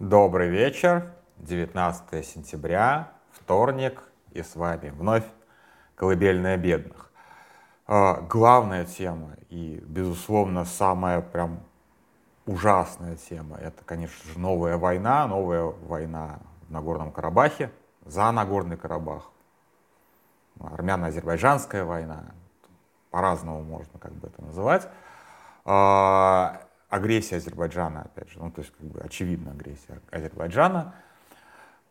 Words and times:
Добрый 0.00 0.48
вечер, 0.48 1.12
19 1.36 2.26
сентября, 2.26 3.12
вторник, 3.32 4.02
и 4.30 4.42
с 4.42 4.56
вами 4.56 4.88
вновь 4.88 5.26
«Колыбельная 5.94 6.56
бедных». 6.56 7.12
А, 7.86 8.22
главная 8.22 8.86
тема 8.86 9.32
и, 9.50 9.78
безусловно, 9.86 10.64
самая 10.64 11.20
прям 11.20 11.60
ужасная 12.46 13.16
тема— 13.16 13.58
это, 13.60 13.84
конечно 13.84 14.32
же, 14.32 14.38
новая 14.38 14.78
война, 14.78 15.26
новая 15.26 15.64
война 15.64 16.38
в 16.66 16.72
Нагорном 16.72 17.12
Карабахе, 17.12 17.70
за 18.06 18.32
Нагорный 18.32 18.78
Карабах, 18.78 19.30
армяно-азербайджанская 20.60 21.84
война, 21.84 22.24
по-разному 23.10 23.62
можно 23.62 23.98
как 23.98 24.12
бы 24.12 24.28
это 24.28 24.42
называть. 24.42 24.88
Агрессия 26.90 27.36
Азербайджана, 27.36 28.02
опять 28.02 28.30
же, 28.30 28.40
ну, 28.40 28.50
то 28.50 28.60
есть, 28.60 28.72
как 28.76 28.86
бы, 28.86 29.00
очевидно, 29.00 29.52
агрессия 29.52 30.00
Азербайджана. 30.10 30.94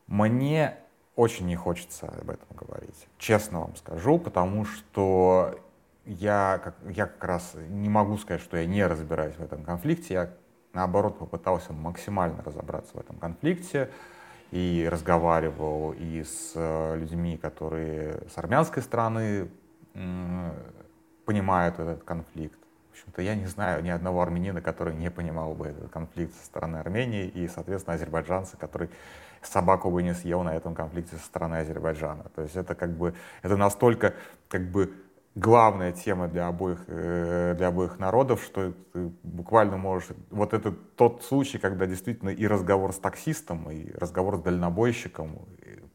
Мне 0.08 0.78
очень 1.16 1.48
не 1.48 1.56
хочется 1.56 2.08
об 2.08 2.30
этом 2.30 2.48
говорить, 2.56 3.08
честно 3.18 3.62
вам 3.62 3.76
скажу, 3.76 4.20
потому 4.20 4.66
что 4.66 5.60
я 6.06 6.60
как, 6.64 6.76
я 6.90 7.06
как 7.06 7.24
раз 7.24 7.56
не 7.70 7.90
могу 7.90 8.18
сказать, 8.18 8.42
что 8.42 8.58
я 8.58 8.66
не 8.66 8.86
разбираюсь 8.86 9.36
в 9.36 9.42
этом 9.42 9.64
конфликте. 9.64 10.14
Я, 10.14 10.30
наоборот, 10.74 11.20
попытался 11.20 11.72
максимально 11.72 12.44
разобраться 12.44 12.98
в 12.98 13.00
этом 13.00 13.18
конфликте 13.18 13.90
и 14.52 14.88
разговаривал 14.90 15.94
и 15.94 16.24
с 16.24 16.54
э, 16.56 16.98
людьми, 16.98 17.38
которые 17.38 18.28
с 18.34 18.38
армянской 18.38 18.82
стороны 18.84 19.50
понимают 21.26 21.80
этот 21.80 22.04
конфликт, 22.04 22.60
общем-то, 22.92 23.22
я 23.22 23.36
не 23.36 23.46
знаю 23.46 23.84
ни 23.84 23.90
одного 23.90 24.22
армянина, 24.22 24.62
который 24.62 24.96
не 24.96 25.10
понимал 25.12 25.54
бы 25.54 25.68
этот 25.68 25.90
конфликт 25.90 26.36
со 26.36 26.46
стороны 26.46 26.78
Армении, 26.78 27.28
и, 27.28 27.48
соответственно, 27.48 27.96
азербайджанца, 27.96 28.58
который 28.58 28.90
собаку 29.42 29.90
бы 29.90 30.04
не 30.04 30.14
съел 30.14 30.44
на 30.44 30.56
этом 30.56 30.76
конфликте 30.76 31.16
со 31.16 31.24
стороны 31.24 31.56
Азербайджана. 31.56 32.26
То 32.36 32.42
есть 32.42 32.56
это 32.56 32.76
как 32.76 32.92
бы, 32.92 33.14
это 33.42 33.56
настолько 33.58 34.14
как 34.50 34.70
бы 34.70 34.94
главная 35.36 35.92
тема 35.92 36.28
для 36.28 36.48
обоих, 36.48 36.84
э, 36.88 37.56
для 37.58 37.68
обоих 37.68 38.00
народов, 38.00 38.44
что 38.44 38.74
ты 38.94 39.12
буквально 39.24 39.78
можешь... 39.78 40.10
Вот 40.30 40.54
это 40.54 40.72
тот 40.72 41.24
случай, 41.24 41.58
когда 41.58 41.86
действительно 41.86 42.30
и 42.30 42.48
разговор 42.48 42.94
с 42.94 42.98
таксистом, 42.98 43.70
и 43.72 43.92
разговор 43.94 44.38
с 44.38 44.42
дальнобойщиком 44.42 45.48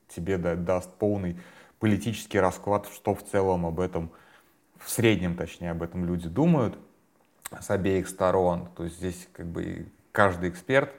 тебе 0.09 0.39
даст 0.39 0.91
полный 0.99 1.39
политический 1.81 2.41
расклад, 2.41 2.87
что 2.87 3.15
в 3.15 3.23
целом 3.23 3.67
об 3.67 3.81
этом, 3.81 4.11
в 4.85 4.91
среднем 4.91 5.35
точнее, 5.35 5.71
об 5.71 5.83
этом 5.83 6.05
люди 6.05 6.29
думают 6.29 6.79
с 7.61 7.71
обеих 7.71 8.09
сторон. 8.09 8.69
То 8.77 8.85
есть 8.85 8.99
здесь 8.99 9.29
как 9.33 9.47
бы 9.47 9.89
каждый 10.13 10.51
эксперт, 10.51 10.93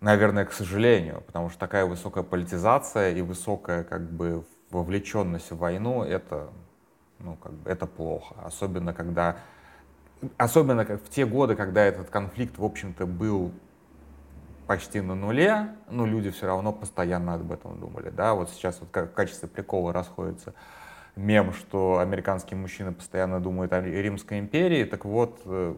наверное, 0.00 0.44
к 0.44 0.52
сожалению, 0.52 1.22
потому 1.26 1.48
что 1.48 1.58
такая 1.58 1.86
высокая 1.86 2.22
политизация 2.22 3.12
и 3.12 3.22
высокая 3.22 3.84
как 3.84 4.10
бы 4.10 4.44
вовлеченность 4.70 5.50
в 5.50 5.58
войну, 5.58 6.04
это, 6.04 6.50
ну, 7.18 7.36
как 7.36 7.52
бы, 7.52 7.70
это 7.70 7.86
плохо. 7.86 8.36
Особенно 8.44 8.92
когда, 8.92 9.36
особенно 10.36 10.84
как 10.84 11.02
в 11.02 11.08
те 11.08 11.26
годы, 11.26 11.56
когда 11.56 11.82
этот 11.84 12.10
конфликт, 12.10 12.58
в 12.58 12.64
общем-то, 12.64 13.06
был 13.06 13.52
почти 14.66 15.00
на 15.00 15.16
нуле, 15.16 15.74
но 15.88 16.06
люди 16.06 16.30
все 16.30 16.46
равно 16.46 16.72
постоянно 16.72 17.34
об 17.34 17.50
этом 17.50 17.80
думали, 17.80 18.10
да, 18.10 18.34
вот 18.34 18.50
сейчас 18.50 18.78
вот 18.78 18.94
в 18.94 19.12
качестве 19.12 19.48
прикола 19.48 19.92
расходится 19.92 20.54
мем, 21.16 21.52
что 21.52 21.98
американские 21.98 22.58
мужчины 22.58 22.92
постоянно 22.92 23.40
думают 23.40 23.72
о 23.72 23.80
Римской 23.80 24.38
империи. 24.38 24.84
Так 24.84 25.04
вот, 25.04 25.40
э, 25.44 25.74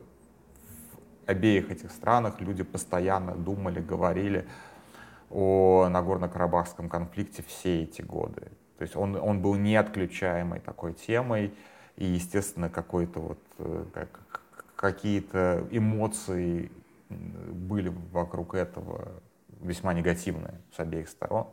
в 1.27 1.31
обеих 1.31 1.71
этих 1.71 1.91
странах 1.91 2.41
люди 2.41 2.63
постоянно 2.63 3.35
думали, 3.35 3.81
говорили 3.81 4.47
о 5.31 5.89
Нагорно-Карабахском 5.89 6.89
конфликте 6.89 7.43
все 7.43 7.83
эти 7.83 8.03
годы. 8.03 8.53
То 8.79 8.83
есть 8.83 8.97
он, 8.97 9.17
он 9.17 9.41
был 9.41 9.55
неотключаемой 9.55 10.61
такой 10.61 10.93
темой, 10.93 11.55
и, 11.97 12.05
естественно, 12.05 12.69
какой-то 12.69 13.21
вот 13.21 13.39
э, 13.59 13.85
как, 13.93 14.21
какие-то 14.77 15.67
эмоции 15.71 16.71
были 17.09 17.93
вокруг 18.13 18.55
этого 18.55 19.23
весьма 19.61 19.95
негативные 19.95 20.61
с 20.75 20.81
обеих 20.81 21.09
сторон. 21.09 21.47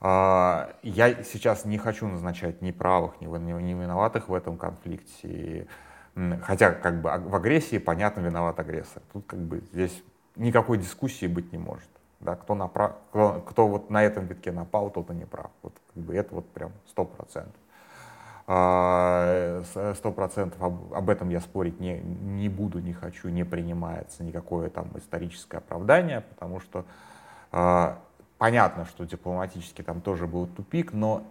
А, 0.00 0.70
я 0.82 1.22
сейчас 1.24 1.64
не 1.64 1.78
хочу 1.78 2.06
назначать 2.06 2.62
ни 2.62 2.70
правых, 2.70 3.20
ни 3.20 3.26
виноватых 3.26 4.28
в 4.28 4.34
этом 4.34 4.56
конфликте. 4.56 5.66
Хотя 6.42 6.72
как 6.72 7.00
бы 7.00 7.10
в 7.10 7.34
агрессии, 7.34 7.78
понятно, 7.78 8.20
виноват 8.20 8.58
агрессор. 8.58 9.02
Тут 9.12 9.26
как 9.26 9.38
бы 9.38 9.62
здесь 9.72 10.02
никакой 10.36 10.78
дискуссии 10.78 11.26
быть 11.26 11.52
не 11.52 11.58
может. 11.58 11.88
Да, 12.20 12.34
кто, 12.34 12.54
направ... 12.54 12.96
кто, 13.10 13.40
кто 13.46 13.68
вот 13.68 13.90
на 13.90 14.02
этом 14.02 14.26
витке 14.26 14.50
напал, 14.50 14.90
тот 14.90 15.10
и 15.10 15.14
не 15.14 15.24
прав. 15.24 15.50
Вот, 15.62 15.74
как 15.94 16.02
бы 16.02 16.14
это 16.16 16.34
вот 16.34 16.48
прям 16.50 16.72
сто 16.88 17.04
процентов. 17.04 17.60
А, 18.48 19.62
сто 19.94 20.10
процентов 20.10 20.60
об, 20.60 21.10
этом 21.10 21.28
я 21.28 21.38
спорить 21.40 21.78
не, 21.80 22.00
не 22.00 22.48
буду, 22.48 22.80
не 22.80 22.92
хочу, 22.92 23.28
не 23.28 23.44
принимается 23.44 24.24
никакое 24.24 24.70
там 24.70 24.90
историческое 24.96 25.58
оправдание, 25.58 26.22
потому 26.22 26.58
что 26.58 26.84
а, 27.52 27.98
Понятно, 28.38 28.84
что 28.84 29.04
дипломатически 29.04 29.82
там 29.82 30.00
тоже 30.00 30.26
был 30.26 30.46
тупик, 30.46 30.92
но 30.92 31.26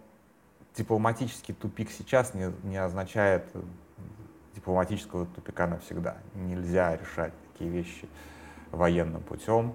дипломатический 0.76 1.54
тупик 1.54 1.90
сейчас 1.90 2.34
не, 2.34 2.52
не 2.64 2.78
означает 2.78 3.50
дипломатического 4.54 5.26
тупика 5.26 5.68
навсегда. 5.68 6.18
Нельзя 6.36 6.96
решать 6.98 7.34
такие 7.52 7.70
вещи 7.70 8.10
военным 8.72 9.22
путем. 9.24 9.74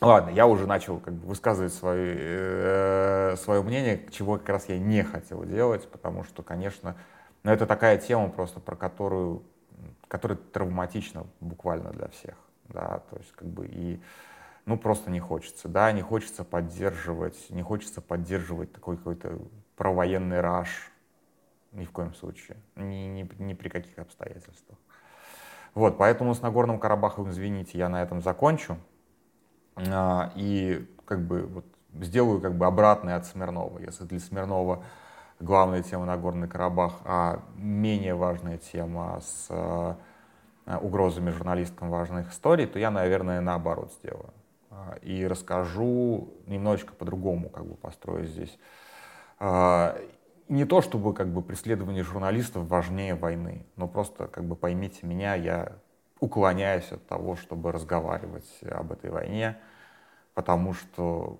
Ладно, 0.00 0.30
я 0.30 0.46
уже 0.46 0.68
начал 0.68 1.00
как 1.00 1.14
бы 1.14 1.26
высказывать 1.26 1.72
свое, 1.72 2.14
э, 2.16 3.36
свое 3.36 3.62
мнение, 3.62 4.06
чего 4.12 4.38
как 4.38 4.48
раз 4.50 4.68
я 4.68 4.78
не 4.78 5.02
хотел 5.02 5.42
делать, 5.44 5.90
потому 5.90 6.22
что, 6.22 6.44
конечно, 6.44 6.94
ну, 7.42 7.50
это 7.50 7.66
такая 7.66 7.98
тема 7.98 8.28
просто, 8.28 8.60
про 8.60 8.76
которую, 8.76 9.42
которая 10.06 10.38
травматична 10.38 11.26
буквально 11.40 11.90
для 11.90 12.06
всех. 12.08 12.36
Да, 12.68 13.02
то 13.10 13.16
есть 13.16 13.32
как 13.32 13.48
бы 13.48 13.66
и 13.66 14.00
ну, 14.68 14.76
просто 14.76 15.10
не 15.10 15.18
хочется, 15.18 15.66
да, 15.66 15.90
не 15.92 16.02
хочется 16.02 16.44
поддерживать, 16.44 17.48
не 17.48 17.62
хочется 17.62 18.02
поддерживать 18.02 18.70
такой 18.70 18.98
какой-то 18.98 19.38
провоенный 19.76 20.42
раш, 20.42 20.90
ни 21.72 21.86
в 21.86 21.90
коем 21.90 22.14
случае, 22.14 22.58
ни, 22.76 23.06
ни, 23.06 23.30
ни 23.42 23.54
при 23.54 23.70
каких 23.70 23.98
обстоятельствах. 23.98 24.78
Вот, 25.74 25.96
поэтому 25.96 26.34
с 26.34 26.42
Нагорным 26.42 26.78
Карабахом, 26.78 27.30
извините, 27.30 27.78
я 27.78 27.88
на 27.88 28.02
этом 28.02 28.20
закончу. 28.20 28.76
А, 29.76 30.32
и 30.34 30.86
как 31.06 31.26
бы 31.26 31.46
вот 31.46 31.64
сделаю 32.04 32.38
как 32.42 32.54
бы 32.54 32.66
обратное 32.66 33.16
от 33.16 33.24
Смирнова. 33.24 33.78
Если 33.78 34.04
для 34.04 34.20
Смирнова 34.20 34.84
главная 35.40 35.82
тема 35.82 36.04
Нагорный 36.04 36.46
Карабах, 36.46 37.00
а 37.04 37.40
менее 37.56 38.14
важная 38.14 38.58
тема 38.58 39.18
с 39.22 39.46
а, 39.48 39.96
угрозами 40.82 41.30
журналисткам 41.30 41.88
важных 41.88 42.32
историй, 42.32 42.66
то 42.66 42.78
я, 42.78 42.90
наверное, 42.90 43.40
наоборот 43.40 43.92
сделаю. 43.94 44.34
И 45.02 45.26
расскажу 45.26 46.34
немножечко 46.46 46.92
по-другому, 46.94 47.48
как 47.48 47.64
бы 47.64 47.74
построю 47.74 48.26
здесь. 48.26 48.58
А, 49.38 49.98
не 50.48 50.64
то, 50.64 50.80
чтобы 50.80 51.14
как 51.14 51.28
бы 51.28 51.42
преследование 51.42 52.02
журналистов 52.02 52.66
важнее 52.68 53.14
войны, 53.14 53.66
но 53.76 53.88
просто 53.88 54.26
как 54.26 54.44
бы 54.44 54.56
поймите 54.56 55.06
меня, 55.06 55.34
я 55.34 55.72
уклоняюсь 56.20 56.90
от 56.90 57.06
того, 57.06 57.36
чтобы 57.36 57.72
разговаривать 57.72 58.48
об 58.62 58.92
этой 58.92 59.10
войне, 59.10 59.58
потому 60.34 60.72
что 60.74 61.38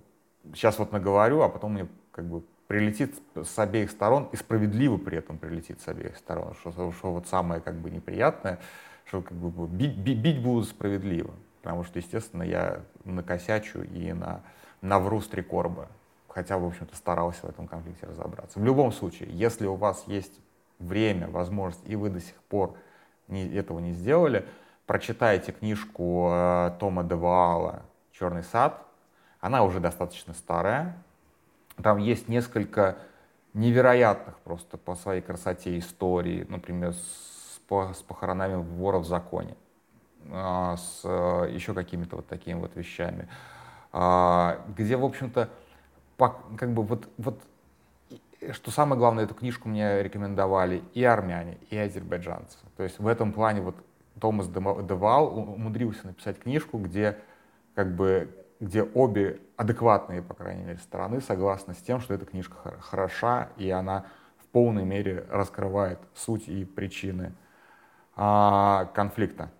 сейчас 0.54 0.78
вот 0.78 0.92
наговорю, 0.92 1.42
а 1.42 1.48
потом 1.48 1.74
мне 1.74 1.88
как 2.12 2.26
бы 2.26 2.44
прилетит 2.66 3.14
с 3.34 3.58
обеих 3.58 3.90
сторон 3.90 4.28
и 4.32 4.36
справедливо 4.36 4.98
при 4.98 5.18
этом 5.18 5.38
прилетит 5.38 5.80
с 5.80 5.88
обеих 5.88 6.16
сторон, 6.16 6.54
что, 6.60 6.92
что 6.92 7.12
вот 7.12 7.26
самое 7.26 7.60
как 7.60 7.76
бы 7.76 7.90
неприятное, 7.90 8.58
что 9.06 9.22
как 9.22 9.36
бы 9.36 9.66
бить, 9.66 9.96
бить 9.96 10.42
будут 10.42 10.68
справедливо 10.68 11.34
потому 11.68 11.84
что, 11.84 11.98
естественно, 11.98 12.44
я 12.44 12.80
накосячу 13.04 13.82
и 13.82 14.14
на, 14.14 14.40
навру 14.80 15.20
с 15.20 15.28
три 15.28 15.42
корба, 15.42 15.88
хотя, 16.26 16.56
в 16.56 16.64
общем-то, 16.64 16.96
старался 16.96 17.44
в 17.44 17.50
этом 17.50 17.68
конфликте 17.68 18.06
разобраться. 18.06 18.58
В 18.58 18.64
любом 18.64 18.90
случае, 18.90 19.28
если 19.32 19.66
у 19.66 19.74
вас 19.74 20.04
есть 20.06 20.32
время, 20.78 21.28
возможность, 21.28 21.86
и 21.86 21.94
вы 21.94 22.08
до 22.08 22.20
сих 22.20 22.36
пор 22.48 22.74
не, 23.26 23.46
этого 23.48 23.80
не 23.80 23.92
сделали, 23.92 24.48
прочитайте 24.86 25.52
книжку 25.52 26.30
э, 26.32 26.70
Тома 26.80 27.04
Деваала 27.04 27.82
«Черный 28.12 28.44
сад». 28.44 28.82
Она 29.38 29.62
уже 29.62 29.78
достаточно 29.78 30.32
старая. 30.32 30.96
Там 31.82 31.98
есть 31.98 32.28
несколько 32.28 32.96
невероятных 33.52 34.38
просто 34.38 34.78
по 34.78 34.94
своей 34.94 35.20
красоте 35.20 35.78
историй, 35.78 36.46
например, 36.48 36.94
с, 36.94 37.60
по, 37.68 37.92
с 37.92 38.00
похоронами 38.00 38.54
вора 38.54 39.00
в 39.00 39.04
законе. 39.04 39.54
А, 40.30 40.76
с 40.76 41.00
э, 41.04 41.50
еще 41.52 41.74
какими-то 41.74 42.16
вот 42.16 42.26
такими 42.26 42.58
вот 42.58 42.76
вещами, 42.76 43.28
а, 43.92 44.64
где, 44.76 44.96
в 44.96 45.04
общем-то, 45.04 45.48
как 46.18 46.72
бы 46.72 46.82
вот, 46.82 47.08
вот 47.16 47.40
что 48.52 48.70
самое 48.70 48.98
главное, 48.98 49.24
эту 49.24 49.34
книжку 49.34 49.68
мне 49.68 50.02
рекомендовали 50.02 50.82
и 50.94 51.02
армяне, 51.04 51.58
и 51.70 51.76
азербайджанцы. 51.76 52.58
То 52.76 52.82
есть 52.82 52.98
в 52.98 53.06
этом 53.06 53.32
плане 53.32 53.62
вот 53.62 53.76
Томас 54.20 54.48
Девал 54.48 55.38
умудрился 55.38 56.06
написать 56.06 56.38
книжку, 56.38 56.78
где 56.78 57.18
как 57.74 57.94
бы 57.94 58.28
где 58.60 58.82
обе 58.82 59.40
адекватные, 59.56 60.20
по 60.20 60.34
крайней 60.34 60.64
мере, 60.64 60.78
стороны 60.78 61.20
согласны 61.20 61.74
с 61.74 61.78
тем, 61.78 62.00
что 62.00 62.14
эта 62.14 62.26
книжка 62.26 62.56
хороша, 62.80 63.50
и 63.56 63.70
она 63.70 64.06
в 64.36 64.46
полной 64.48 64.84
мере 64.84 65.24
раскрывает 65.30 66.00
суть 66.14 66.48
и 66.48 66.64
причины 66.64 67.34
а, 68.16 68.86
конфликта. 68.94 69.50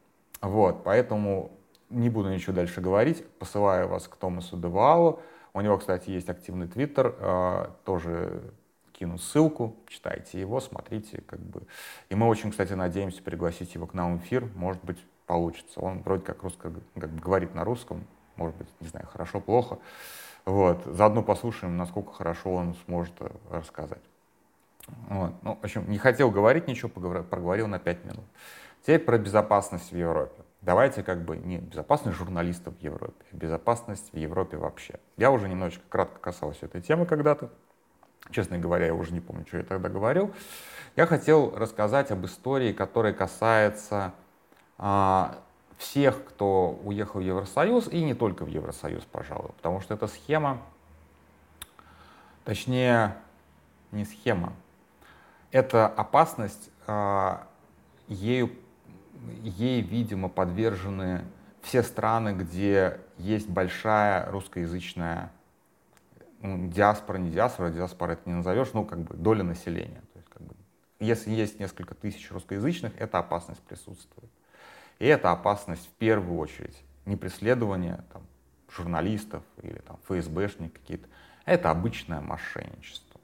Вот, 0.41 0.85
поэтому 0.85 1.53
не 1.91 2.11
буду 2.11 2.31
ничего 2.31 2.55
дальше 2.55 2.81
говорить, 2.81 3.27
посылаю 3.39 3.89
вас 3.89 4.09
к 4.09 4.17
Томасу 4.17 4.57
Девалу. 4.57 5.21
У 5.55 5.61
него, 5.61 5.79
кстати, 5.79 6.11
есть 6.11 6.29
активный 6.29 6.69
твиттер, 6.69 7.15
а, 7.19 7.77
тоже 7.85 8.53
кину 8.93 9.19
ссылку, 9.19 9.77
читайте 9.87 10.41
его, 10.41 10.61
смотрите, 10.61 11.23
как 11.23 11.41
бы. 11.41 11.63
И 12.09 12.15
мы 12.15 12.27
очень, 12.27 12.51
кстати, 12.51 12.73
надеемся 12.73 13.23
пригласить 13.23 13.75
его 13.75 13.87
к 13.87 13.95
нам 13.95 14.19
в 14.19 14.23
эфир, 14.23 14.49
может 14.55 14.83
быть, 14.85 14.99
получится. 15.27 15.81
Он 15.81 16.03
вроде 16.03 16.25
как 16.25 16.43
русско, 16.43 16.73
как 16.99 17.11
бы 17.11 17.21
говорит 17.21 17.55
на 17.55 17.65
русском, 17.65 18.05
может 18.37 18.57
быть, 18.57 18.69
не 18.81 18.89
знаю, 18.89 19.07
хорошо, 19.07 19.41
плохо. 19.41 19.79
Вот. 20.45 20.83
Заодно 20.85 21.23
послушаем, 21.23 21.77
насколько 21.77 22.13
хорошо 22.13 22.53
он 22.55 22.75
сможет 22.87 23.13
э, 23.21 23.29
рассказать. 23.51 24.03
Вот. 25.09 25.35
Ну, 25.43 25.57
в 25.61 25.65
общем, 25.65 25.89
не 25.91 25.99
хотел 25.99 26.31
говорить 26.31 26.67
ничего, 26.67 26.89
проговорил 26.89 27.67
на 27.69 27.79
5 27.79 28.05
минут. 28.05 28.25
Теперь 28.83 29.01
про 29.01 29.19
безопасность 29.19 29.93
в 29.93 29.97
Европе. 29.97 30.43
Давайте 30.61 31.03
как 31.03 31.25
бы 31.25 31.37
не 31.37 31.59
безопасность 31.59 32.19
журналистов 32.19 32.75
в 32.79 32.83
Европе, 32.83 33.25
а 33.33 33.37
безопасность 33.37 34.13
в 34.13 34.17
Европе 34.17 34.57
вообще. 34.57 34.99
Я 35.17 35.31
уже 35.31 35.49
немножечко 35.49 35.85
кратко 35.89 36.19
касался 36.19 36.67
этой 36.67 36.81
темы 36.81 37.07
когда-то. 37.07 37.51
Честно 38.31 38.59
говоря, 38.59 38.87
я 38.87 38.95
уже 38.95 39.13
не 39.13 39.21
помню, 39.21 39.47
что 39.47 39.59
я 39.59 39.63
тогда 39.63 39.89
говорил. 39.89 40.35
Я 40.97 41.07
хотел 41.07 41.55
рассказать 41.57 42.11
об 42.11 42.27
истории, 42.27 42.73
которая 42.73 43.13
касается 43.13 44.13
а, 44.77 45.39
всех, 45.79 46.25
кто 46.25 46.79
уехал 46.85 47.21
в 47.21 47.23
Евросоюз, 47.23 47.89
и 47.89 48.03
не 48.03 48.15
только 48.15 48.45
в 48.45 48.49
Евросоюз, 48.49 49.05
пожалуй, 49.05 49.53
потому 49.57 49.81
что 49.81 49.95
эта 49.95 50.09
схема, 50.09 50.61
точнее, 52.45 53.17
не 53.93 54.05
схема, 54.05 54.53
это 55.53 55.87
опасность, 55.87 56.71
а, 56.87 57.47
ею, 58.09 58.51
ей, 59.43 59.83
видимо, 59.83 60.29
подвержены 60.29 61.25
все 61.63 61.83
страны, 61.83 62.35
где 62.35 63.01
есть 63.19 63.49
большая 63.49 64.31
русскоязычная 64.31 65.33
ну, 66.41 66.69
диаспора, 66.69 67.19
не 67.19 67.31
диаспора, 67.31 67.71
диаспора 67.71 68.13
это 68.13 68.23
не 68.27 68.35
назовешь, 68.35 68.73
ну, 68.73 68.85
как 68.85 69.01
бы 69.01 69.17
доля 69.17 69.43
населения. 69.43 70.03
То 70.13 70.19
есть, 70.19 70.29
как 70.29 70.43
бы, 70.43 70.55
если 71.01 71.31
есть 71.31 71.59
несколько 71.59 71.95
тысяч 71.95 72.31
русскоязычных, 72.31 72.93
эта 72.99 73.19
опасность 73.19 73.61
присутствует. 73.63 74.31
И 74.99 75.07
это 75.07 75.31
опасность 75.31 75.87
в 75.87 75.93
первую 75.93 76.39
очередь 76.39 76.77
не 77.07 77.17
преследование 77.17 78.05
там, 78.13 78.23
журналистов 78.71 79.43
или 79.63 79.79
там, 79.79 79.99
ФСБшник 80.09 80.73
какие-то, 80.73 81.09
это 81.45 81.71
обычное 81.71 82.21
мошенничество. 82.21 83.21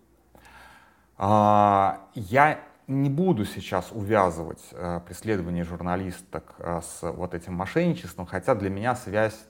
А, 1.17 2.08
я 2.14 2.61
не 2.87 3.09
буду 3.09 3.45
сейчас 3.45 3.91
увязывать 3.93 4.63
а, 4.73 5.01
преследование 5.01 5.65
журналисток 5.65 6.55
а, 6.59 6.81
с 6.83 7.03
вот 7.03 7.35
этим 7.35 7.55
мошенничеством, 7.55 8.27
хотя 8.27 8.55
для 8.55 8.71
меня 8.71 8.95
связь, 8.95 9.47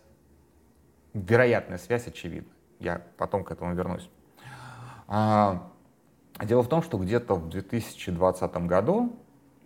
вероятная 1.13 1.79
связь 1.79 2.07
очевидна. 2.07 2.53
Я 2.79 3.03
потом 3.17 3.45
к 3.45 3.51
этому 3.51 3.75
вернусь. 3.75 4.09
А, 5.09 5.71
дело 6.43 6.63
в 6.63 6.69
том, 6.69 6.83
что 6.83 6.99
где-то 6.99 7.35
в 7.35 7.49
2020 7.49 8.57
году, 8.67 9.17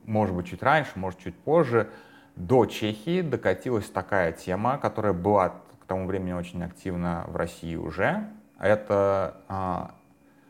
может 0.05 0.35
быть, 0.35 0.47
чуть 0.47 0.63
раньше, 0.63 0.93
может, 0.97 1.21
чуть 1.21 1.37
позже, 1.37 1.91
до 2.37 2.67
Чехии 2.67 3.21
докатилась 3.21 3.91
такая 3.91 4.33
тема, 4.33 4.79
которая 4.79 5.13
была 5.13 5.49
к 5.49 5.85
тому 5.87 6.07
времени 6.07 6.33
очень 6.33 6.63
активна 6.63 7.25
в 7.27 7.37
России 7.37 7.75
уже. 7.75 8.29
Это 8.59 9.43
а, 9.49 9.91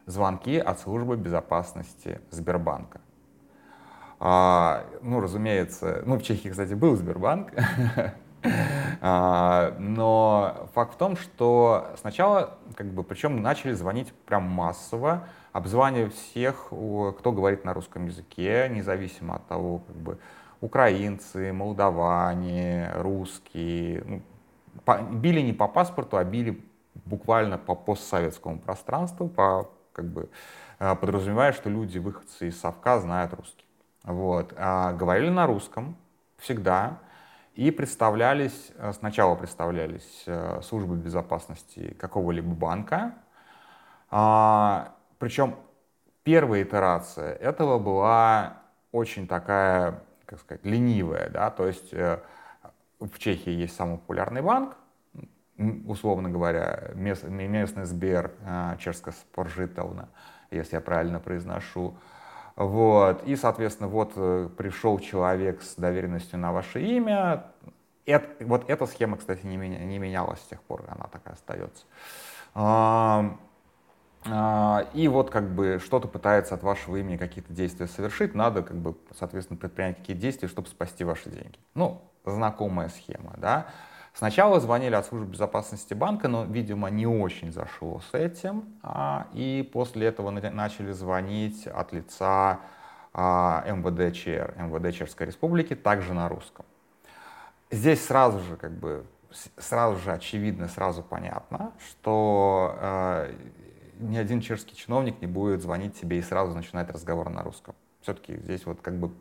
звонки 0.06 0.56
от 0.59 0.79
службы 0.81 1.17
безопасности 1.17 2.21
Сбербанка. 2.31 3.00
А, 4.20 4.85
ну, 5.03 5.20
разумеется, 5.20 6.03
ну, 6.05 6.19
в 6.19 6.23
Чехии, 6.23 6.49
кстати, 6.49 6.75
был 6.75 6.97
Сбербанк, 6.97 7.53
а, 9.00 9.76
но 9.79 10.69
факт 10.75 10.94
в 10.94 10.97
том, 10.97 11.17
что 11.17 11.93
сначала, 12.00 12.59
как 12.75 12.87
бы, 12.87 13.05
причем 13.05 13.43
начали 13.43 13.73
звонить 13.73 14.12
прям 14.26 14.43
массово, 14.43 15.29
обзванивать 15.53 16.15
всех, 16.15 16.67
кто 16.67 17.32
говорит 17.32 17.65
на 17.65 17.75
русском 17.75 18.06
языке, 18.06 18.69
независимо 18.69 19.37
от 19.37 19.47
того, 19.47 19.79
как 19.87 19.97
бы, 19.97 20.19
украинцы, 20.61 21.53
молдаване, 21.53 22.91
русские. 22.97 24.03
Ну, 24.05 24.23
по, 24.85 25.00
били 25.00 25.41
не 25.41 25.53
по 25.53 25.69
паспорту, 25.69 26.17
а 26.17 26.25
били 26.25 26.64
буквально 27.05 27.56
по 27.59 27.76
постсоветскому 27.76 28.59
пространству, 28.59 29.29
по, 29.29 29.71
как 29.93 30.06
бы, 30.06 30.29
э, 30.81 30.97
подразумевая, 30.97 31.53
что 31.53 31.71
люди, 31.71 31.99
выходцы 31.99 32.49
из 32.49 32.61
Совка, 32.61 32.99
знают 32.99 33.32
русский. 33.35 33.68
Вот. 34.08 34.55
А 34.56 34.94
говорили 34.94 35.28
на 35.28 35.46
русском 35.46 35.94
всегда 36.38 36.99
и 37.55 37.70
представлялись, 37.70 38.72
э, 38.76 38.93
сначала 38.94 39.34
представлялись 39.34 40.22
э, 40.26 40.60
службы 40.62 40.96
безопасности 40.96 41.94
какого-либо 41.99 42.55
банка, 42.55 43.14
а, 44.10 44.94
причем 45.19 45.56
первая 46.22 46.62
итерация 46.62 47.34
этого 47.34 47.78
была 47.78 48.62
очень 48.93 49.26
такая 49.26 50.02
как 50.25 50.40
сказать, 50.40 50.64
ленивая, 50.64 51.28
да, 51.28 51.50
то 51.50 51.66
есть 51.66 51.93
э, 51.93 52.20
в 53.00 53.19
Чехии 53.19 53.50
есть 53.50 53.76
самый 53.76 53.99
популярный 53.99 54.40
банк, 54.40 54.76
условно 55.87 56.31
говоря, 56.31 56.93
мест, 56.94 57.25
местный 57.25 57.84
Сбер, 57.84 58.32
Чешская 58.78 59.12
Споржитовна, 59.12 60.08
если 60.50 60.76
я 60.76 60.81
правильно 60.81 61.20
произношу, 61.20 61.99
вот, 62.58 63.22
и, 63.22 63.37
соответственно, 63.37 63.88
вот 63.88 64.14
э, 64.16 64.49
пришел 64.56 64.99
человек 64.99 65.62
с 65.62 65.76
доверенностью 65.76 66.40
на 66.40 66.52
ваше 66.52 66.82
имя, 66.82 67.52
это, 68.05 68.44
вот 68.44 68.69
эта 68.69 68.84
схема, 68.87 69.16
кстати, 69.16 69.46
не, 69.46 69.56
меня, 69.56 69.78
не 69.78 70.00
менялась 70.00 70.40
с 70.40 70.49
тех 70.49 70.60
пор, 70.62 70.84
она 70.88 71.06
такая 71.06 71.34
остается. 71.34 71.84
А, 72.55 73.37
и 74.93 75.06
вот 75.06 75.31
как 75.31 75.55
бы 75.55 75.78
что-то 75.81 76.08
пытается 76.08 76.56
от 76.56 76.64
вашего 76.64 76.96
имени 76.96 77.16
какие-то 77.16 77.52
действия 77.52 77.87
совершить, 77.87 78.34
надо 78.34 78.64
как 78.64 78.76
бы, 78.76 78.96
соответственно, 79.16 79.56
предпринять 79.56 79.99
какие 79.99 80.16
действия, 80.16 80.49
чтобы 80.49 80.66
спасти 80.66 81.04
ваши 81.04 81.31
деньги. 81.31 81.61
Ну, 81.75 82.02
знакомая 82.25 82.88
схема, 82.88 83.34
да. 83.37 83.69
Сначала 84.19 84.59
звонили 84.59 84.97
от 84.97 85.06
службы 85.06 85.31
безопасности 85.31 85.94
банка, 85.94 86.26
но, 86.26 86.43
видимо, 86.43 86.91
не 86.91 87.06
очень 87.06 87.52
зашло 87.52 88.02
с 88.11 88.14
этим. 88.14 88.64
А, 88.83 89.28
и 89.33 89.71
после 89.73 90.09
этого 90.09 90.33
начали 90.33 90.90
звонить 90.90 91.69
от 91.69 91.92
лица 91.92 92.59
а, 93.14 93.62
МВД 93.64 94.12
ЧР, 94.12 94.54
МВД 94.59 94.92
Чешской 94.92 95.28
Республики, 95.28 95.76
также 95.76 96.14
на 96.14 96.28
русском. 96.28 96.66
Здесь 97.71 98.04
сразу 98.04 98.40
же, 98.40 98.57
как 98.57 98.73
бы, 98.73 99.07
сразу 99.57 100.00
же 100.00 100.11
очевидно, 100.11 100.66
сразу 100.66 101.04
понятно, 101.04 101.71
что 101.88 102.76
э, 102.81 103.33
ни 104.00 104.16
один 104.16 104.40
чешский 104.40 104.75
чиновник 104.75 105.21
не 105.21 105.28
будет 105.28 105.62
звонить 105.62 105.97
тебе 105.97 106.19
и 106.19 106.23
сразу 106.23 106.57
начинать 106.57 106.90
разговор 106.90 107.31
на 107.31 107.45
русском. 107.45 107.76
Все-таки 108.00 108.37
здесь 108.38 108.66
вот 108.66 108.81
как 108.81 108.99
бы 108.99 109.12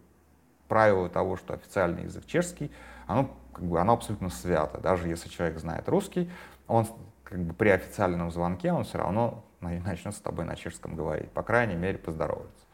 правило 0.68 1.08
того, 1.08 1.38
что 1.38 1.54
официальный 1.54 2.06
язык 2.06 2.26
чешский, 2.26 2.72
оно, 3.08 3.30
как 3.54 3.64
бы, 3.64 3.80
оно 3.80 3.94
абсолютно 3.94 4.30
свято. 4.30 4.80
Даже 4.80 5.08
если 5.08 5.30
человек 5.30 5.58
знает 5.60 5.90
русский, 5.90 6.30
он 6.68 6.86
как 7.24 7.40
бы 7.40 7.54
при 7.54 7.70
официальном 7.70 8.32
звонке 8.32 8.72
он 8.72 8.84
все 8.84 9.00
равно 9.00 9.44
начнет 9.62 10.14
с 10.14 10.20
тобой 10.20 10.46
на 10.46 10.56
чешском 10.56 10.96
говорить, 10.96 11.32
по 11.32 11.44
крайней 11.44 11.76
мере, 11.76 11.98
поздороваться. 11.98 12.66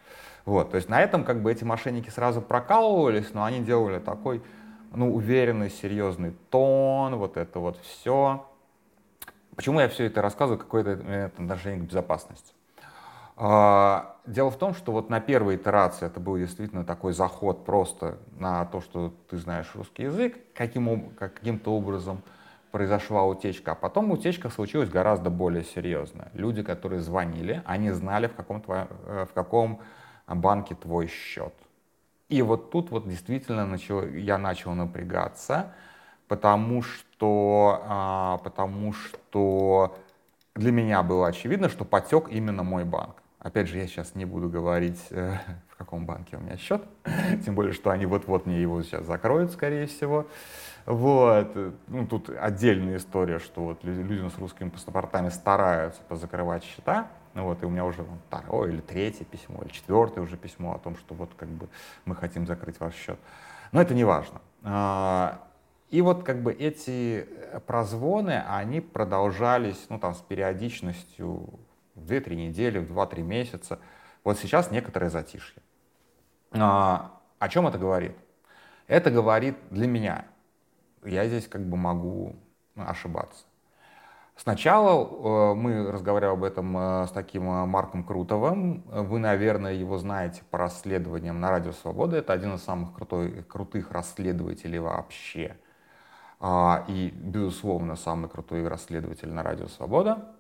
Вот, 0.46 0.72
то 0.72 0.76
есть 0.76 0.90
на 0.90 1.02
этом 1.02 1.24
как 1.24 1.42
бы 1.42 1.52
эти 1.52 1.64
мошенники 1.64 2.10
сразу 2.10 2.42
прокалывались, 2.42 3.34
но 3.34 3.46
они 3.46 3.62
делали 3.62 4.00
такой, 4.00 4.44
ну, 4.92 5.16
уверенный, 5.16 5.70
серьезный 5.70 6.36
тон, 6.50 7.16
вот 7.16 7.38
это 7.38 7.60
вот 7.60 7.78
все. 7.78 8.46
Почему 9.56 9.80
я 9.80 9.88
все 9.88 10.06
это 10.06 10.22
рассказываю, 10.22 10.60
какое-то 10.60 10.96
имеет 10.96 11.34
отношение 11.40 11.80
к 11.80 11.90
безопасности? 11.90 12.54
А, 13.36 14.18
дело 14.26 14.52
в 14.52 14.58
том, 14.58 14.74
что 14.74 14.92
вот 14.92 15.10
на 15.10 15.20
первой 15.20 15.56
итерации 15.56 16.06
это 16.06 16.20
был 16.20 16.38
действительно 16.38 16.86
такой 16.86 17.14
заход 17.14 17.66
просто 17.66 18.18
на 18.38 18.66
то, 18.66 18.82
что 18.82 19.14
ты 19.30 19.38
знаешь 19.38 19.72
русский 19.74 20.04
язык, 20.04 20.38
каким, 20.54 21.10
каким-то 21.12 21.74
образом 21.74 22.22
произошла 22.72 23.24
утечка, 23.24 23.74
а 23.74 23.76
потом 23.76 24.12
утечка 24.12 24.50
случилась 24.50 24.90
гораздо 24.90 25.30
более 25.30 25.64
серьезная. 25.64 26.30
Люди, 26.34 26.64
которые 26.64 27.02
звонили, 27.02 27.62
они 27.66 27.92
знали, 27.92 28.28
в 28.28 28.34
каком, 28.36 28.62
твой, 28.62 28.88
э, 29.06 29.26
в 29.30 29.34
каком 29.34 29.82
банке 30.28 30.76
твой 30.76 31.08
счет. 31.08 31.54
И 32.30 32.42
вот 32.42 32.72
тут 32.72 32.90
вот 32.90 33.08
действительно 33.08 33.66
начал, 33.66 34.04
я 34.08 34.38
начал 34.38 34.74
напрягаться, 34.74 35.74
потому 36.28 36.82
что, 36.82 37.84
а, 37.84 38.38
потому 38.40 38.94
что 38.94 39.96
для 40.56 40.72
меня 40.72 41.04
было 41.04 41.28
очевидно, 41.28 41.70
что 41.70 41.86
потек 41.86 42.30
именно 42.30 42.64
мой 42.64 42.86
банк. 42.86 43.23
Опять 43.44 43.68
же, 43.68 43.78
я 43.78 43.88
сейчас 43.88 44.16
не 44.16 44.24
буду 44.24 44.50
говорить, 44.50 45.00
э, 45.10 45.36
в 45.70 45.76
каком 45.76 46.06
банке 46.06 46.38
у 46.38 46.40
меня 46.40 46.58
счет, 46.58 46.82
тем 47.46 47.56
более, 47.56 47.74
что 47.74 47.92
они 47.92 48.06
вот-вот 48.06 48.46
мне 48.46 48.62
его 48.62 48.82
сейчас 48.84 49.06
закроют, 49.06 49.52
скорее 49.52 49.86
всего. 49.86 50.28
Вот. 50.86 51.56
Ну, 51.88 52.08
тут 52.08 52.30
отдельная 52.30 52.98
история, 52.98 53.40
что 53.40 53.62
вот 53.64 53.84
люди 53.84 54.28
с 54.28 54.38
русскими 54.38 54.70
паспортами 54.70 55.30
стараются 55.30 56.02
позакрывать 56.08 56.64
счета. 56.64 57.08
Ну, 57.34 57.46
вот, 57.46 57.64
и 57.64 57.66
у 57.66 57.70
меня 57.70 57.86
уже 57.86 58.04
ну, 58.04 58.18
второе 58.28 58.72
или 58.72 58.82
третье 58.82 59.26
письмо, 59.26 59.62
или 59.64 59.72
четвертое 59.72 60.22
уже 60.22 60.38
письмо 60.38 60.76
о 60.76 60.78
том, 60.78 60.96
что 60.96 61.16
вот 61.16 61.32
как 61.36 61.50
бы 61.50 61.68
мы 62.06 62.16
хотим 62.16 62.46
закрыть 62.46 62.80
ваш 62.80 62.94
счет. 62.94 63.20
Но 63.72 63.82
это 63.82 63.94
не 63.94 64.04
важно. 64.04 64.42
А, 64.64 65.42
и 65.90 66.02
вот 66.02 66.24
как 66.24 66.44
бы 66.44 66.54
эти 66.54 67.28
прозвоны, 67.66 68.44
они 68.48 68.82
продолжались, 68.82 69.86
ну, 69.90 70.00
там, 70.00 70.14
с 70.14 70.22
периодичностью 70.22 71.60
в 72.04 72.12
2-3 72.12 72.36
недели, 72.36 72.80
в 72.80 72.92
2-3 72.92 73.22
месяца. 73.22 73.80
Вот 74.24 74.38
сейчас 74.38 74.72
некоторое 74.72 75.10
затишье. 75.10 75.62
А, 76.52 77.20
о 77.40 77.50
чем 77.50 77.68
это 77.68 77.78
говорит? 77.78 78.16
Это 78.88 79.10
говорит 79.10 79.58
для 79.70 79.88
меня. 79.88 80.26
Я 81.04 81.28
здесь 81.28 81.48
как 81.48 81.66
бы 81.68 81.78
могу 81.78 82.36
ошибаться. 82.76 83.46
Сначала 84.36 85.52
э, 85.52 85.54
мы 85.54 85.92
разговаривали 85.92 86.34
об 86.34 86.44
этом 86.44 86.76
э, 86.76 87.08
с 87.08 87.12
таким 87.12 87.50
э, 87.50 87.66
Марком 87.66 88.04
Крутовым. 88.04 88.84
Вы, 88.88 89.20
наверное, 89.20 89.74
его 89.74 89.98
знаете 90.00 90.42
по 90.50 90.58
расследованиям 90.58 91.40
на 91.40 91.52
Радио 91.52 91.72
Свобода. 91.72 92.18
Это 92.18 92.34
один 92.34 92.56
из 92.56 92.64
самых 92.64 92.96
крутой, 92.96 93.44
крутых 93.44 93.92
расследователей 93.92 94.80
вообще. 94.80 95.56
А, 96.40 96.84
и, 96.88 97.12
безусловно, 97.12 97.96
самый 97.96 98.28
крутой 98.28 98.68
расследователь 98.68 99.30
на 99.32 99.44
Радио 99.44 99.68
Свобода. 99.68 100.34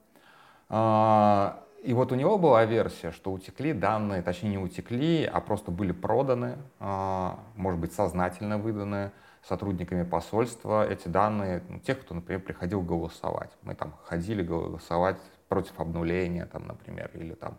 А, 0.69 1.63
и 1.83 1.93
вот 1.93 2.11
у 2.11 2.15
него 2.15 2.37
была 2.37 2.63
версия, 2.65 3.11
что 3.11 3.31
утекли 3.31 3.73
данные, 3.73 4.21
точнее 4.21 4.51
не 4.51 4.57
утекли, 4.57 5.25
а 5.25 5.41
просто 5.41 5.69
были 5.69 5.91
проданы, 5.91 6.57
а, 6.79 7.39
может 7.55 7.79
быть, 7.79 7.93
сознательно 7.93 8.57
выданы 8.57 9.11
сотрудниками 9.43 10.03
посольства 10.03 10.87
эти 10.87 11.09
данные, 11.09 11.61
ну, 11.67 11.79
тех, 11.79 11.99
кто, 11.99 12.15
например, 12.15 12.41
приходил 12.41 12.81
голосовать. 12.81 13.51
Мы 13.63 13.75
там 13.75 13.93
ходили 14.05 14.41
голосовать 14.41 15.17
против 15.49 15.79
обнуления, 15.79 16.45
там, 16.45 16.65
например, 16.67 17.11
или 17.13 17.33
там 17.33 17.57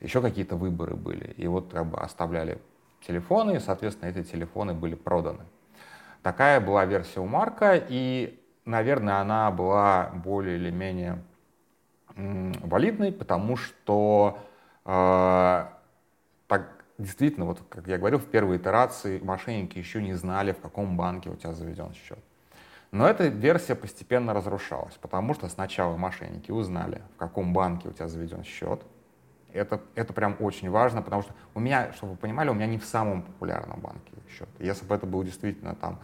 еще 0.00 0.22
какие-то 0.22 0.56
выборы 0.56 0.94
были. 0.94 1.32
И 1.32 1.46
вот 1.48 1.72
как 1.72 1.86
бы 1.86 1.98
оставляли 1.98 2.58
телефоны, 3.06 3.56
и, 3.56 3.58
соответственно, 3.58 4.10
эти 4.10 4.22
телефоны 4.22 4.74
были 4.74 4.94
проданы. 4.94 5.42
Такая 6.22 6.60
была 6.60 6.84
версия 6.84 7.20
у 7.20 7.26
Марка, 7.26 7.74
и, 7.74 8.40
наверное, 8.64 9.20
она 9.20 9.50
была 9.50 10.10
более 10.14 10.56
или 10.56 10.70
менее 10.70 11.22
валидной, 12.18 13.12
потому 13.12 13.56
что 13.56 14.38
э, 14.84 15.64
так, 16.48 16.84
действительно, 16.98 17.46
вот 17.46 17.62
как 17.68 17.86
я 17.86 17.98
говорил, 17.98 18.18
в 18.18 18.26
первой 18.26 18.56
итерации 18.56 19.20
мошенники 19.20 19.78
еще 19.78 20.02
не 20.02 20.14
знали, 20.14 20.52
в 20.52 20.60
каком 20.60 20.96
банке 20.96 21.30
у 21.30 21.36
тебя 21.36 21.52
заведен 21.52 21.92
счет. 21.94 22.18
Но 22.90 23.06
эта 23.06 23.26
версия 23.28 23.74
постепенно 23.74 24.32
разрушалась, 24.32 24.94
потому 24.94 25.34
что 25.34 25.48
сначала 25.48 25.96
мошенники 25.96 26.50
узнали, 26.50 27.02
в 27.14 27.18
каком 27.18 27.52
банке 27.52 27.88
у 27.88 27.92
тебя 27.92 28.08
заведен 28.08 28.44
счет. 28.44 28.82
Это, 29.58 29.80
это 29.94 30.12
прям 30.12 30.36
очень 30.40 30.70
важно, 30.70 31.02
потому 31.02 31.22
что 31.22 31.32
у 31.54 31.60
меня, 31.60 31.92
чтобы 31.92 32.12
вы 32.12 32.18
понимали, 32.18 32.48
у 32.48 32.54
меня 32.54 32.66
не 32.66 32.78
в 32.78 32.84
самом 32.84 33.22
популярном 33.22 33.80
банке 33.80 34.12
счет. 34.30 34.48
Если 34.58 34.84
бы 34.84 34.94
это 34.94 35.06
был 35.06 35.22
действительно 35.22 35.74
там 35.74 35.98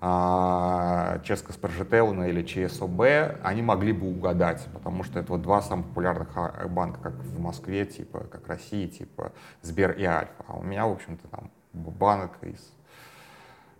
а, 0.00 1.20
Ческа 1.24 1.52
Спаржетелна 1.52 2.24
или 2.24 2.42
ЧСОБ, 2.42 3.40
они 3.42 3.62
могли 3.62 3.92
бы 3.92 4.08
угадать, 4.08 4.66
потому 4.72 5.02
что 5.04 5.18
это 5.18 5.32
вот 5.32 5.42
два 5.42 5.60
самых 5.60 5.88
популярных 5.88 6.28
а, 6.36 6.68
банка, 6.68 7.00
как 7.00 7.14
в 7.14 7.40
Москве, 7.40 7.84
типа, 7.84 8.20
как 8.30 8.46
России, 8.48 8.86
типа 8.86 9.32
Сбер 9.62 9.92
и 9.92 10.04
Альфа. 10.04 10.44
А 10.46 10.56
у 10.56 10.62
меня, 10.62 10.86
в 10.86 10.92
общем-то, 10.92 11.28
там 11.28 11.50
банк 11.72 12.32
из, 12.42 12.72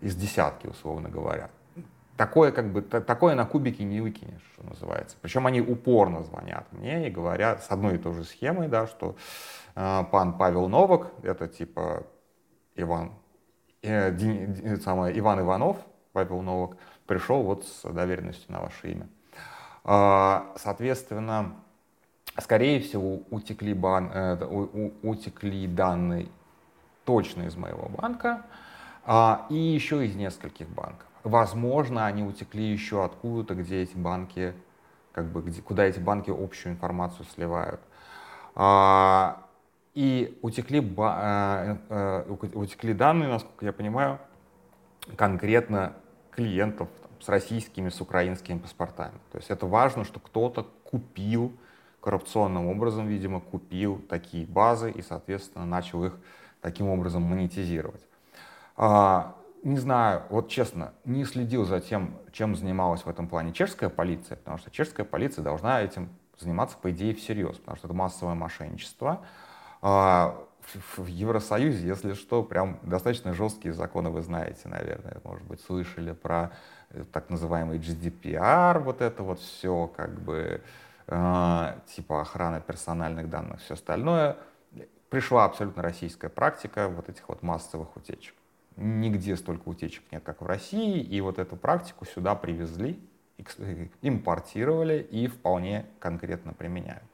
из 0.00 0.14
десятки, 0.14 0.66
условно 0.66 1.08
говоря. 1.08 1.50
Такое, 2.20 2.52
как 2.52 2.70
бы, 2.70 2.82
такое 2.82 3.34
на 3.34 3.46
кубике 3.46 3.82
не 3.82 4.02
выкинешь, 4.02 4.42
что 4.52 4.62
называется. 4.66 5.16
Причем 5.22 5.46
они 5.46 5.62
упорно 5.62 6.22
звонят 6.22 6.70
мне 6.70 7.08
и 7.08 7.10
говорят 7.10 7.64
с 7.64 7.70
одной 7.70 7.94
и 7.94 7.98
той 7.98 8.12
же 8.12 8.24
схемой, 8.24 8.68
да, 8.68 8.86
что 8.86 9.16
э, 9.74 10.04
пан 10.12 10.36
Павел 10.36 10.68
Новак, 10.68 11.12
это 11.22 11.48
типа 11.48 12.02
Иван, 12.76 13.14
э, 13.80 14.14
Ди, 14.14 14.76
самое, 14.82 15.18
Иван 15.18 15.40
Иванов, 15.40 15.78
Павел 16.12 16.42
Новак, 16.42 16.76
пришел 17.06 17.42
вот 17.42 17.64
с 17.64 17.90
доверенностью 17.90 18.52
на 18.52 18.60
ваше 18.60 18.92
имя. 18.92 19.08
А, 19.84 20.52
соответственно, 20.56 21.54
скорее 22.36 22.80
всего, 22.80 23.22
утекли, 23.30 23.72
бан, 23.72 24.10
э, 24.12 24.90
утекли 25.02 25.66
данные 25.66 26.28
точно 27.06 27.44
из 27.44 27.56
моего 27.56 27.88
банка 27.88 28.42
а, 29.06 29.46
и 29.48 29.56
еще 29.56 30.04
из 30.04 30.14
нескольких 30.16 30.68
банков. 30.68 31.06
Возможно, 31.22 32.06
они 32.06 32.22
утекли 32.22 32.64
еще 32.64 33.04
откуда-то, 33.04 33.54
где 33.54 33.82
эти 33.82 33.96
банки, 33.96 34.54
как 35.12 35.26
бы, 35.26 35.42
где, 35.42 35.60
куда 35.60 35.84
эти 35.84 35.98
банки 35.98 36.30
общую 36.30 36.72
информацию 36.72 37.26
сливают. 37.34 37.80
А, 38.54 39.46
и 39.94 40.38
утекли, 40.42 40.80
э, 40.80 41.76
э, 41.88 42.24
утекли 42.54 42.94
данные, 42.94 43.28
насколько 43.28 43.66
я 43.66 43.72
понимаю, 43.72 44.18
конкретно 45.16 45.94
клиентов 46.30 46.88
там, 47.02 47.10
с 47.20 47.28
российскими, 47.28 47.88
с 47.88 48.00
украинскими 48.00 48.58
паспортами. 48.58 49.18
То 49.32 49.38
есть 49.38 49.50
это 49.50 49.66
важно, 49.66 50.04
что 50.04 50.20
кто-то 50.20 50.66
купил 50.84 51.52
коррупционным 52.00 52.66
образом, 52.66 53.08
видимо, 53.08 53.40
купил 53.40 53.98
такие 54.08 54.46
базы 54.46 54.90
и, 54.90 55.02
соответственно, 55.02 55.66
начал 55.66 56.04
их 56.04 56.16
таким 56.60 56.88
образом 56.88 57.22
монетизировать. 57.22 58.02
А, 58.76 59.34
не 59.62 59.78
знаю, 59.78 60.22
вот 60.30 60.48
честно, 60.48 60.92
не 61.04 61.24
следил 61.24 61.64
за 61.64 61.80
тем, 61.80 62.18
чем 62.32 62.56
занималась 62.56 63.02
в 63.02 63.08
этом 63.08 63.28
плане 63.28 63.52
чешская 63.52 63.90
полиция, 63.90 64.36
потому 64.36 64.58
что 64.58 64.70
чешская 64.70 65.04
полиция 65.04 65.42
должна 65.42 65.82
этим 65.82 66.08
заниматься, 66.38 66.76
по 66.78 66.90
идее, 66.90 67.14
всерьез, 67.14 67.58
потому 67.58 67.76
что 67.76 67.86
это 67.86 67.94
массовое 67.94 68.34
мошенничество. 68.34 69.22
А, 69.82 70.38
в 70.96 71.06
Евросоюзе, 71.06 71.86
если 71.86 72.14
что, 72.14 72.42
прям 72.42 72.78
достаточно 72.82 73.34
жесткие 73.34 73.74
законы 73.74 74.10
вы 74.10 74.22
знаете, 74.22 74.68
наверное, 74.68 75.20
может 75.24 75.46
быть, 75.46 75.60
слышали 75.60 76.12
про 76.12 76.52
э, 76.90 77.04
так 77.12 77.30
называемый 77.30 77.78
GDPR, 77.78 78.78
вот 78.78 79.00
это 79.00 79.22
вот 79.22 79.40
все, 79.40 79.86
как 79.88 80.20
бы, 80.20 80.62
э, 81.06 81.74
типа 81.94 82.20
охрана 82.20 82.60
персональных 82.60 83.28
данных, 83.28 83.60
все 83.60 83.74
остальное. 83.74 84.36
Пришла 85.08 85.44
абсолютно 85.44 85.82
российская 85.82 86.28
практика 86.28 86.88
вот 86.88 87.08
этих 87.08 87.28
вот 87.28 87.42
массовых 87.42 87.96
утечек. 87.96 88.34
Нигде 88.82 89.36
столько 89.36 89.68
утечек 89.68 90.02
нет, 90.10 90.22
как 90.24 90.40
в 90.40 90.46
России, 90.46 91.00
и 91.00 91.20
вот 91.20 91.38
эту 91.38 91.54
практику 91.54 92.06
сюда 92.06 92.34
привезли, 92.34 92.98
импортировали 94.00 95.06
и 95.10 95.26
вполне 95.26 95.84
конкретно 95.98 96.54
применяют. 96.54 97.04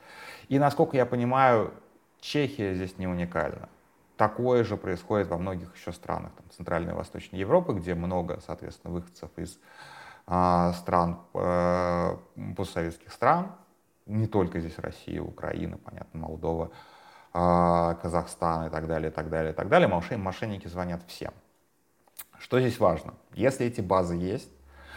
И, 0.49 0.61
насколько 0.61 0.97
я 0.97 1.05
понимаю, 1.07 1.75
Чехия 2.21 2.73
здесь 2.75 2.99
не 2.99 3.09
уникальна. 3.09 3.69
Такое 4.17 4.63
же 4.63 4.77
происходит 4.77 5.27
во 5.27 5.39
многих 5.39 5.75
еще 5.77 5.91
странах 5.91 6.31
там, 6.37 6.49
Центральной 6.51 6.93
и 6.93 6.95
Восточной 6.95 7.41
Европы, 7.41 7.75
где 7.75 7.95
много, 7.95 8.39
соответственно, 8.47 8.95
выходцев 8.95 9.31
из 9.35 9.59
э, 10.29 10.73
стран, 10.73 11.19
э, 11.35 12.17
постсоветских 12.57 13.13
стран, 13.13 13.51
не 14.07 14.29
только 14.29 14.61
здесь 14.61 14.79
Россия, 14.79 15.21
Украина, 15.21 15.79
понятно, 15.79 16.21
Молдова, 16.21 16.71
э, 17.35 17.97
Казахстан 18.01 18.69
и 18.69 18.71
так 18.71 18.87
далее, 18.87 19.11
и 19.11 19.13
так 19.13 19.29
далее, 19.29 19.53
и 19.53 19.55
так 19.55 19.69
далее. 19.69 19.89
Мошенники 19.89 20.69
звонят 20.69 21.03
всем. 21.09 21.33
Что 22.47 22.61
здесь 22.61 22.79
важно? 22.79 23.15
Если 23.35 23.67
эти 23.67 23.81
базы 23.81 24.15
есть, 24.15 24.49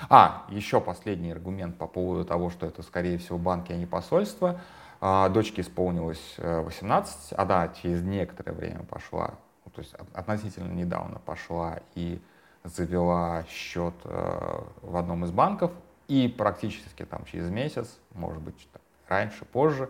а, 0.07 0.45
еще 0.49 0.79
последний 0.79 1.31
аргумент 1.31 1.77
по 1.79 1.87
поводу 1.87 2.23
того, 2.23 2.51
что 2.51 2.67
это, 2.67 2.83
скорее 2.83 3.17
всего, 3.17 3.39
банки, 3.39 3.71
а 3.71 3.75
не 3.75 3.87
посольства– 3.87 4.61
а, 5.01 5.29
дочке 5.29 5.61
исполнилось 5.61 6.35
18, 6.37 7.31
э, 7.31 7.35
а 7.35 7.45
да, 7.45 7.69
через 7.69 8.03
некоторое 8.03 8.51
время 8.51 8.83
пошла, 8.83 9.35
ну, 9.63 9.71
то 9.71 9.79
есть 9.79 9.95
относительно 10.13 10.73
недавно 10.73 11.19
пошла 11.19 11.79
и 11.95 12.21
завела 12.65 13.45
счет 13.47 13.93
э, 14.03 14.61
в 14.81 14.97
одном 14.97 15.23
из 15.23 15.31
банков, 15.31 15.71
и 16.09 16.27
практически 16.27 17.05
там 17.05 17.23
через 17.23 17.49
месяц, 17.49 17.97
может 18.13 18.41
быть, 18.41 18.67
раньше, 19.07 19.45
позже, 19.45 19.89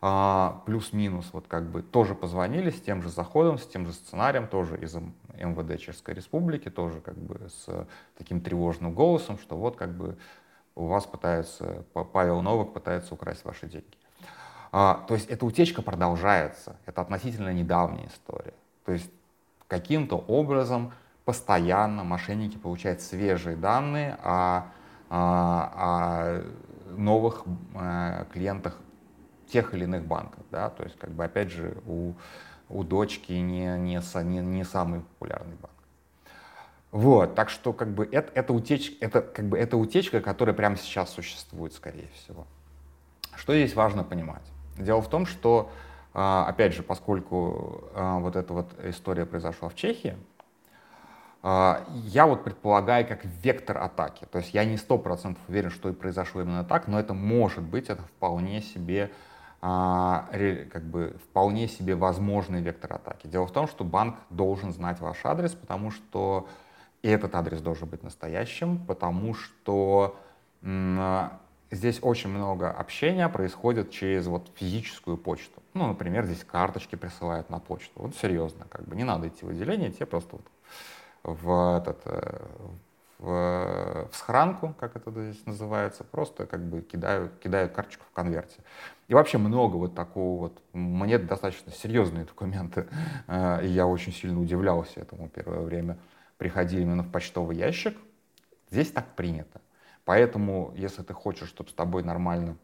а, 0.00 0.62
плюс-минус, 0.66 1.30
вот 1.32 1.46
как 1.48 1.70
бы 1.70 1.82
тоже 1.82 2.14
позвонили 2.14 2.70
с 2.70 2.80
тем 2.80 3.02
же 3.02 3.08
заходом, 3.08 3.58
с 3.58 3.66
тем 3.66 3.86
же 3.86 3.92
сценарием, 3.92 4.46
тоже 4.46 4.78
из 4.78 4.94
МВД 4.94 5.80
Чешской 5.80 6.14
Республики, 6.14 6.70
тоже 6.70 7.00
как 7.00 7.16
бы 7.16 7.48
с 7.48 7.86
таким 8.16 8.40
тревожным 8.40 8.94
голосом, 8.94 9.38
что 9.38 9.56
вот 9.56 9.76
как 9.76 9.96
бы 9.96 10.16
у 10.76 10.86
вас 10.86 11.04
пытаются, 11.04 11.84
Павел 12.12 12.42
Новак 12.42 12.72
пытается 12.72 13.14
украсть 13.14 13.44
ваши 13.44 13.66
деньги. 13.66 13.98
А, 14.70 15.04
то 15.08 15.14
есть 15.14 15.28
эта 15.28 15.44
утечка 15.44 15.82
продолжается, 15.82 16.76
это 16.86 17.00
относительно 17.00 17.52
недавняя 17.52 18.06
история. 18.06 18.54
То 18.84 18.92
есть 18.92 19.10
каким-то 19.66 20.16
образом 20.16 20.92
постоянно 21.24 22.04
мошенники 22.04 22.56
получают 22.56 23.00
свежие 23.00 23.56
данные 23.56 24.16
о, 24.22 24.68
о, 25.10 25.72
о 25.74 26.42
новых 26.96 27.44
э, 27.74 28.24
клиентах 28.32 28.78
тех 29.48 29.74
или 29.74 29.84
иных 29.84 30.04
банков. 30.04 30.44
Да? 30.50 30.70
То 30.70 30.84
есть, 30.84 30.98
как 30.98 31.10
бы, 31.10 31.24
опять 31.24 31.50
же, 31.50 31.76
у, 31.86 32.14
у 32.68 32.84
дочки 32.84 33.32
не, 33.32 33.76
не, 33.78 34.00
не, 34.22 34.40
не 34.40 34.64
самый 34.64 35.00
популярный 35.00 35.56
банк. 35.56 35.72
Вот, 36.90 37.34
так 37.34 37.50
что 37.50 37.74
как 37.74 37.88
бы 37.88 38.08
это, 38.10 38.32
это, 38.34 38.52
утечка, 38.54 38.94
это, 39.04 39.20
как 39.20 39.46
бы, 39.46 39.58
это 39.58 39.76
утечка, 39.76 40.20
которая 40.20 40.54
прямо 40.54 40.76
сейчас 40.76 41.10
существует, 41.10 41.74
скорее 41.74 42.08
всего. 42.14 42.46
Что 43.36 43.54
здесь 43.54 43.74
важно 43.74 44.04
понимать? 44.04 44.42
Дело 44.78 45.02
в 45.02 45.08
том, 45.10 45.26
что, 45.26 45.70
а, 46.14 46.46
опять 46.46 46.74
же, 46.74 46.82
поскольку 46.82 47.84
а, 47.94 48.18
вот 48.20 48.36
эта 48.36 48.54
вот 48.54 48.72
история 48.82 49.26
произошла 49.26 49.68
в 49.68 49.74
Чехии, 49.74 50.16
а, 51.42 51.84
я 51.92 52.26
вот 52.26 52.42
предполагаю 52.42 53.06
как 53.06 53.24
вектор 53.24 53.78
атаки. 53.78 54.26
То 54.30 54.38
есть 54.38 54.54
я 54.54 54.64
не 54.64 54.78
сто 54.78 54.98
процентов 54.98 55.42
уверен, 55.46 55.70
что 55.70 55.90
и 55.90 55.92
произошло 55.92 56.40
именно 56.40 56.64
так, 56.64 56.88
но 56.88 56.98
это 56.98 57.12
может 57.12 57.62
быть, 57.62 57.90
это 57.90 58.02
вполне 58.02 58.62
себе 58.62 59.10
как 59.60 60.82
бы 60.84 61.16
вполне 61.24 61.68
себе 61.68 61.94
возможный 61.96 62.62
вектор 62.62 62.92
атаки. 62.94 63.26
Дело 63.26 63.46
в 63.46 63.52
том, 63.52 63.66
что 63.66 63.84
банк 63.84 64.16
должен 64.30 64.72
знать 64.72 65.00
ваш 65.00 65.24
адрес, 65.24 65.52
потому 65.52 65.90
что 65.90 66.48
этот 67.02 67.34
адрес 67.34 67.60
должен 67.60 67.88
быть 67.88 68.02
настоящим, 68.02 68.78
потому 68.86 69.34
что 69.34 70.16
здесь 71.70 71.98
очень 72.02 72.30
много 72.30 72.70
общения 72.70 73.28
происходит 73.28 73.90
через 73.90 74.26
вот 74.26 74.50
физическую 74.54 75.16
почту. 75.16 75.62
Ну, 75.74 75.86
например, 75.86 76.24
здесь 76.24 76.44
карточки 76.44 76.96
присылают 76.96 77.50
на 77.50 77.58
почту. 77.58 77.92
Вот 77.96 78.16
серьезно, 78.16 78.66
как 78.68 78.86
бы 78.86 78.96
не 78.96 79.04
надо 79.04 79.28
идти 79.28 79.44
в 79.44 79.50
отделение, 79.50 79.90
тебе 79.90 80.06
просто 80.06 80.36
вот 80.36 80.46
в, 81.22 81.78
этот, 81.78 82.00
э, 82.06 82.46
в, 83.18 84.08
в 84.10 84.16
схранку, 84.16 84.74
как 84.78 84.96
это 84.96 85.10
здесь 85.10 85.44
называется, 85.46 86.04
просто 86.04 86.46
как 86.46 86.64
бы 86.64 86.80
кидают, 86.80 87.38
кидают 87.38 87.72
карточку 87.72 88.04
в 88.10 88.12
конверте. 88.14 88.60
И 89.08 89.14
вообще 89.14 89.38
много 89.38 89.76
вот 89.76 89.94
такого 89.94 90.38
вот, 90.38 90.62
мне 90.74 91.18
достаточно 91.18 91.72
серьезные 91.72 92.26
документы, 92.26 92.86
э, 93.26 93.64
и 93.64 93.68
я 93.68 93.86
очень 93.86 94.12
сильно 94.12 94.40
удивлялся 94.40 95.00
этому 95.00 95.28
первое 95.28 95.60
время, 95.60 95.98
приходили 96.36 96.82
именно 96.82 97.02
в 97.02 97.10
почтовый 97.10 97.56
ящик. 97.56 97.96
Здесь 98.70 98.92
так 98.92 99.16
принято. 99.16 99.62
Поэтому, 100.04 100.72
если 100.76 101.02
ты 101.02 101.14
хочешь, 101.14 101.48
чтобы 101.48 101.70
с 101.70 101.72
тобой 101.72 102.02
нормально 102.02 102.56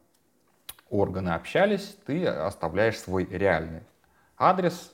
органы 0.91 1.31
общались, 1.31 1.97
ты 2.07 2.27
оставляешь 2.27 2.99
свой 2.99 3.25
реальный 3.25 3.83
адрес. 4.37 4.93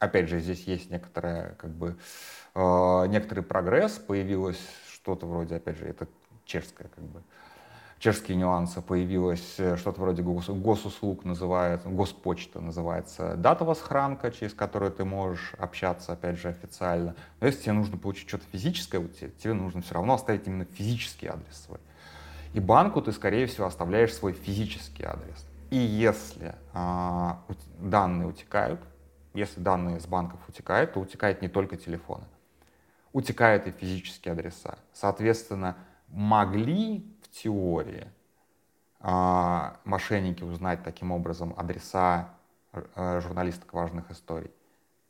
Опять 0.00 0.28
же, 0.28 0.40
здесь 0.40 0.64
есть 0.64 0.90
некоторая, 0.90 1.54
как 1.54 1.70
бы, 1.70 1.96
э, 2.54 3.06
некоторый 3.06 3.42
прогресс. 3.44 3.98
Появилось 3.98 4.60
что-то 4.92 5.26
вроде, 5.26 5.56
опять 5.56 5.76
же, 5.76 5.86
это 5.86 6.08
чешская 6.44 6.88
как 6.88 7.04
бы, 7.04 7.22
чешские 8.00 8.38
нюансы, 8.38 8.80
появилось 8.80 9.56
э, 9.58 9.76
что-то 9.76 10.00
вроде 10.00 10.22
гос, 10.22 10.48
госуслуг, 10.48 11.24
называется, 11.24 11.88
госпочта 11.88 12.60
называется 12.60 13.36
датовая 13.36 13.74
схранка, 13.74 14.32
через 14.32 14.54
которую 14.54 14.90
ты 14.90 15.04
можешь 15.04 15.52
общаться, 15.58 16.14
опять 16.14 16.38
же, 16.38 16.48
официально. 16.48 17.14
Но 17.40 17.46
если 17.46 17.60
тебе 17.64 17.72
нужно 17.74 17.98
получить 17.98 18.26
что-то 18.26 18.44
физическое, 18.50 19.00
вот 19.00 19.14
тебе, 19.14 19.30
тебе 19.38 19.52
нужно 19.52 19.82
все 19.82 19.94
равно 19.94 20.14
оставить 20.14 20.46
именно 20.46 20.64
физический 20.64 21.26
адрес 21.26 21.54
свой. 21.66 21.78
И 22.54 22.58
банку 22.58 23.02
ты, 23.02 23.12
скорее 23.12 23.46
всего, 23.46 23.66
оставляешь 23.66 24.14
свой 24.14 24.32
физический 24.32 25.04
адрес. 25.04 25.46
И 25.70 25.76
если 25.76 26.54
э, 26.72 27.30
данные 27.78 28.28
утекают, 28.28 28.80
если 29.34 29.60
данные 29.60 30.00
с 30.00 30.06
банков 30.06 30.40
утекают, 30.48 30.94
то 30.94 31.00
утекают 31.00 31.42
не 31.42 31.48
только 31.48 31.76
телефоны. 31.76 32.24
Утекают 33.12 33.66
и 33.66 33.72
физические 33.72 34.32
адреса. 34.32 34.78
Соответственно, 34.94 35.76
могли 36.08 37.04
теории 37.30 38.08
а, 39.00 39.78
мошенники 39.84 40.42
узнать 40.42 40.82
таким 40.82 41.12
образом 41.12 41.54
адреса 41.56 42.30
а, 42.72 43.20
журналисток 43.20 43.72
важных 43.72 44.10
историй? 44.10 44.50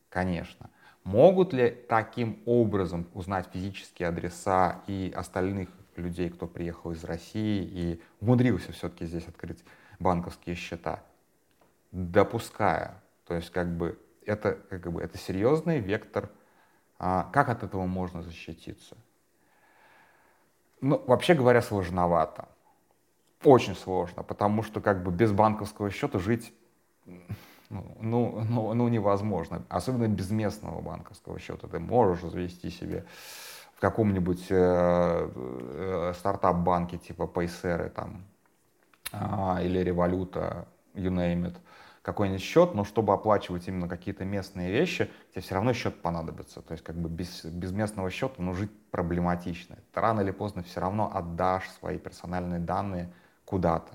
Конечно. 0.09 0.71
Могут 1.05 1.53
ли 1.53 1.71
таким 1.89 2.43
образом 2.45 3.07
узнать 3.15 3.49
физические 3.53 4.09
адреса 4.09 4.83
и 4.87 5.12
остальных 5.15 5.71
людей, 5.97 6.31
кто 6.31 6.47
приехал 6.47 6.93
из 6.93 7.05
России 7.05 7.65
и 7.65 8.03
умудрился 8.21 8.73
все-таки 8.73 9.07
здесь 9.07 9.27
открыть 9.27 9.65
банковские 9.99 10.57
счета? 10.57 11.03
Допуская. 11.91 13.02
То 13.26 13.35
есть 13.35 13.50
как 13.50 13.69
бы 13.76 13.99
это, 14.26 14.54
как 14.69 14.93
бы, 14.93 15.02
это 15.02 15.19
серьезный 15.19 15.80
вектор. 15.80 16.30
А, 16.99 17.30
как 17.33 17.49
от 17.49 17.63
этого 17.63 17.87
можно 17.87 18.23
защититься? 18.23 18.97
Ну, 20.80 21.02
вообще 21.06 21.34
говоря, 21.34 21.62
сложновато. 21.62 22.49
Очень 23.45 23.75
сложно, 23.75 24.23
потому 24.23 24.62
что 24.62 24.80
как 24.80 25.02
бы 25.02 25.10
без 25.10 25.32
банковского 25.32 25.90
счета 25.90 26.19
жить 26.19 26.52
ну, 27.71 27.97
ну, 28.00 28.45
ну, 28.49 28.75
ну 28.75 28.88
невозможно. 28.88 29.62
Особенно 29.69 30.08
без 30.08 30.30
местного 30.30 30.80
банковского 30.80 31.38
счета. 31.38 31.69
Ты 31.69 31.78
можешь 31.78 32.21
завести 32.21 32.71
себе 32.71 33.04
в 33.76 33.80
каком-нибудь 33.80 34.47
э, 34.50 35.30
э, 35.34 36.12
стартап-банке 36.19 36.99
типа 36.99 37.23
Paysera 37.23 37.88
там, 37.88 38.25
э, 39.12 39.64
или 39.64 39.82
Revolut, 39.82 40.66
you 40.95 41.10
name 41.10 41.47
it 41.47 41.56
какой-нибудь 42.02 42.41
счет, 42.41 42.75
но 42.75 42.84
чтобы 42.84 43.13
оплачивать 43.13 43.69
именно 43.69 43.89
какие-то 43.89 44.25
местные 44.25 44.71
вещи, 44.71 45.10
тебе 45.32 45.43
все 45.43 45.54
равно 45.54 45.73
счет 45.73 46.00
понадобится. 46.00 46.63
То 46.63 46.73
есть 46.73 46.82
как 46.82 46.97
бы 46.97 47.08
без, 47.08 47.45
без 47.45 47.73
местного 47.73 48.10
счета 48.10 48.34
ну, 48.39 48.54
жить 48.54 48.71
проблематично. 48.91 49.76
Ты 49.93 50.00
рано 50.00 50.21
или 50.21 50.30
поздно 50.30 50.63
все 50.63 50.80
равно 50.80 51.10
отдашь 51.15 51.69
свои 51.78 51.99
персональные 51.99 52.60
данные 52.60 53.13
куда-то. 53.45 53.93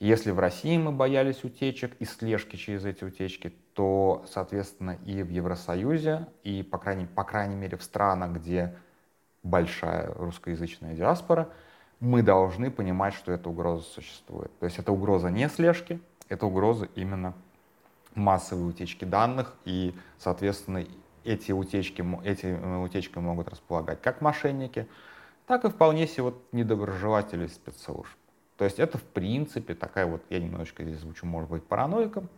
Если 0.00 0.32
в 0.32 0.40
России 0.40 0.76
мы 0.78 0.90
боялись 0.90 1.44
утечек 1.44 1.94
и 2.00 2.04
слежки 2.04 2.56
через 2.56 2.84
эти 2.84 3.04
утечки, 3.04 3.54
то, 3.74 4.24
соответственно, 4.28 4.98
и 5.04 5.22
в 5.22 5.30
Евросоюзе, 5.30 6.26
и, 6.42 6.64
по 6.64 6.78
крайней, 6.78 7.06
по 7.06 7.22
крайней 7.22 7.54
мере, 7.54 7.76
в 7.76 7.84
странах, 7.84 8.32
где 8.32 8.74
большая 9.44 10.12
русскоязычная 10.14 10.94
диаспора, 10.94 11.50
мы 12.00 12.22
должны 12.22 12.70
понимать, 12.72 13.14
что 13.14 13.30
эта 13.30 13.48
угроза 13.48 13.84
существует. 13.84 14.50
То 14.58 14.66
есть 14.66 14.80
это 14.80 14.90
угроза 14.90 15.28
не 15.28 15.48
слежки, 15.48 16.00
это 16.28 16.46
угроза 16.46 16.88
именно 16.94 17.34
массовой 18.14 18.68
утечки 18.68 19.04
данных, 19.04 19.54
и, 19.64 19.94
соответственно, 20.18 20.84
эти 21.24 21.52
утечки, 21.52 22.04
эти 22.24 22.46
э, 22.46 22.76
утечки 22.82 23.18
могут 23.18 23.48
располагать 23.48 24.02
как 24.02 24.20
мошенники, 24.20 24.88
так 25.46 25.64
и 25.64 25.68
вполне 25.68 26.06
себе 26.06 26.24
вот 26.24 26.42
недоброжелатели 26.52 27.46
спецслужб. 27.46 28.12
То 28.56 28.64
есть 28.64 28.78
это, 28.78 28.98
в 28.98 29.02
принципе, 29.02 29.74
такая 29.74 30.06
вот, 30.06 30.22
я 30.30 30.40
немножечко 30.40 30.84
здесь 30.84 31.00
звучу, 31.00 31.26
может 31.26 31.50
быть, 31.50 31.64
параноиком, 31.64 32.28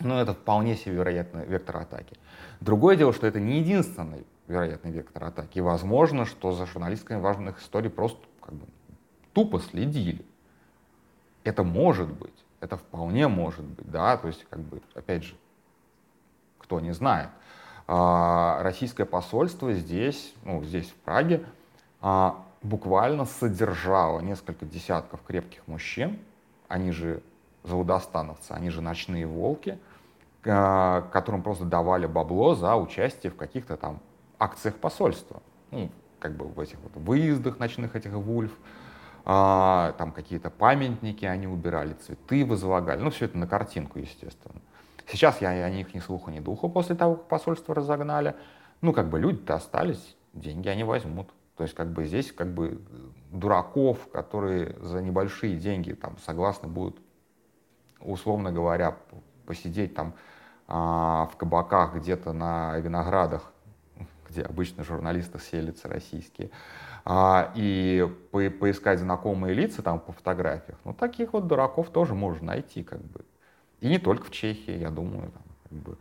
но 0.00 0.20
это 0.20 0.34
вполне 0.34 0.76
себе 0.76 0.96
вероятный 0.96 1.46
вектор 1.46 1.78
атаки. 1.78 2.18
Другое 2.60 2.96
дело, 2.96 3.12
что 3.12 3.26
это 3.26 3.40
не 3.40 3.60
единственный 3.60 4.26
вероятный 4.46 4.90
вектор 4.90 5.24
атаки. 5.24 5.60
Возможно, 5.60 6.26
что 6.26 6.52
за 6.52 6.66
журналистками 6.66 7.20
важных 7.20 7.60
историй 7.60 7.90
просто 7.90 8.20
как 8.40 8.54
бы 8.54 8.66
тупо 9.32 9.58
следили. 9.60 10.24
Это 11.44 11.62
может 11.62 12.08
быть. 12.08 12.45
Это 12.66 12.76
вполне 12.76 13.28
может 13.28 13.64
быть, 13.64 13.88
да, 13.88 14.16
то 14.16 14.26
есть, 14.26 14.44
как 14.50 14.58
бы, 14.58 14.82
опять 14.94 15.22
же, 15.22 15.36
кто 16.58 16.80
не 16.80 16.90
знает. 16.90 17.28
А, 17.86 18.60
российское 18.64 19.04
посольство 19.04 19.72
здесь, 19.72 20.34
ну, 20.42 20.64
здесь, 20.64 20.90
в 20.90 20.94
Праге, 20.94 21.46
а, 22.00 22.44
буквально 22.62 23.24
содержало 23.24 24.18
несколько 24.18 24.66
десятков 24.66 25.20
крепких 25.22 25.64
мужчин, 25.68 26.18
они 26.66 26.90
же 26.90 27.22
заудостановцы, 27.62 28.50
они 28.50 28.70
же 28.70 28.80
ночные 28.80 29.28
волки, 29.28 29.78
а, 30.44 31.02
которым 31.12 31.44
просто 31.44 31.66
давали 31.66 32.06
бабло 32.06 32.56
за 32.56 32.74
участие 32.74 33.30
в 33.30 33.36
каких-то 33.36 33.76
там 33.76 34.00
акциях 34.40 34.74
посольства. 34.74 35.40
Ну, 35.70 35.88
как 36.18 36.32
бы 36.32 36.46
в 36.46 36.58
этих 36.58 36.80
вот 36.80 36.96
выездах 36.96 37.60
ночных 37.60 37.94
этих 37.94 38.10
вульф, 38.10 38.58
а, 39.28 39.92
там 39.98 40.12
какие-то 40.12 40.50
памятники 40.50 41.24
они 41.24 41.48
убирали, 41.48 41.94
цветы 41.94 42.46
возлагали, 42.46 43.00
ну 43.00 43.10
все 43.10 43.24
это 43.24 43.36
на 43.36 43.48
картинку, 43.48 43.98
естественно. 43.98 44.60
Сейчас 45.08 45.40
я 45.40 45.48
о 45.50 45.70
них 45.70 45.94
ни 45.94 45.98
слуха, 45.98 46.30
ни 46.30 46.38
духа 46.38 46.68
после 46.68 46.94
того, 46.94 47.16
как 47.16 47.26
посольство 47.26 47.74
разогнали. 47.74 48.36
Ну, 48.80 48.92
как 48.92 49.08
бы 49.08 49.18
люди-то 49.18 49.54
остались, 49.54 50.16
деньги 50.32 50.68
они 50.68 50.84
возьмут. 50.84 51.28
То 51.56 51.64
есть, 51.64 51.74
как 51.74 51.92
бы 51.92 52.04
здесь, 52.04 52.32
как 52.32 52.52
бы, 52.52 52.80
дураков, 53.32 54.08
которые 54.12 54.76
за 54.80 55.02
небольшие 55.02 55.56
деньги 55.56 55.92
там 55.92 56.18
согласны 56.18 56.68
будут, 56.68 56.98
условно 58.00 58.52
говоря, 58.52 58.96
посидеть 59.44 59.94
там 59.94 60.14
а, 60.68 61.28
в 61.32 61.36
кабаках 61.36 61.94
где-то 61.96 62.32
на 62.32 62.78
виноградах, 62.78 63.52
где 64.28 64.42
обычно 64.42 64.84
журналисты 64.84 65.38
селятся 65.40 65.88
российские, 65.88 66.50
а, 67.08 67.52
и 67.54 68.04
по 68.32 68.50
поискать 68.50 68.98
знакомые 68.98 69.54
лица 69.54 69.80
там 69.80 70.00
по 70.00 70.10
фотографиях, 70.10 70.76
ну 70.84 70.92
таких 70.92 71.34
вот 71.34 71.46
дураков 71.46 71.88
тоже 71.90 72.14
можно 72.14 72.48
найти 72.48 72.82
как 72.82 73.00
бы. 73.00 73.24
И 73.80 73.88
не 73.88 73.98
только 73.98 74.24
в 74.24 74.32
Чехии, 74.32 74.76
я 74.76 74.90
думаю, 74.90 75.30
там, 75.30 75.42
как 75.62 75.78
бы, 75.78 75.98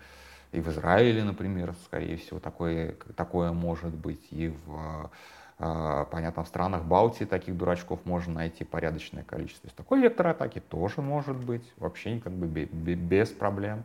и 0.51 0.59
в 0.59 0.67
Израиле, 0.69 1.23
например, 1.23 1.75
скорее 1.85 2.17
всего, 2.17 2.39
такое, 2.39 2.95
такое 3.15 3.51
может 3.51 3.93
быть, 3.93 4.25
и 4.31 4.47
в 4.65 5.11
а, 5.59 6.05
понятно, 6.05 6.43
в 6.43 6.47
странах 6.47 6.83
Балтии 6.85 7.25
таких 7.25 7.55
дурачков 7.55 7.99
можно 8.05 8.33
найти 8.33 8.63
порядочное 8.63 9.23
количество. 9.23 9.67
Есть 9.67 9.77
такой 9.77 10.01
вектор 10.01 10.25
атаки 10.27 10.59
тоже 10.59 11.03
может 11.03 11.37
быть, 11.37 11.71
вообще 11.77 12.19
как 12.19 12.33
бы 12.33 12.47
без 12.47 13.29
проблем. 13.29 13.83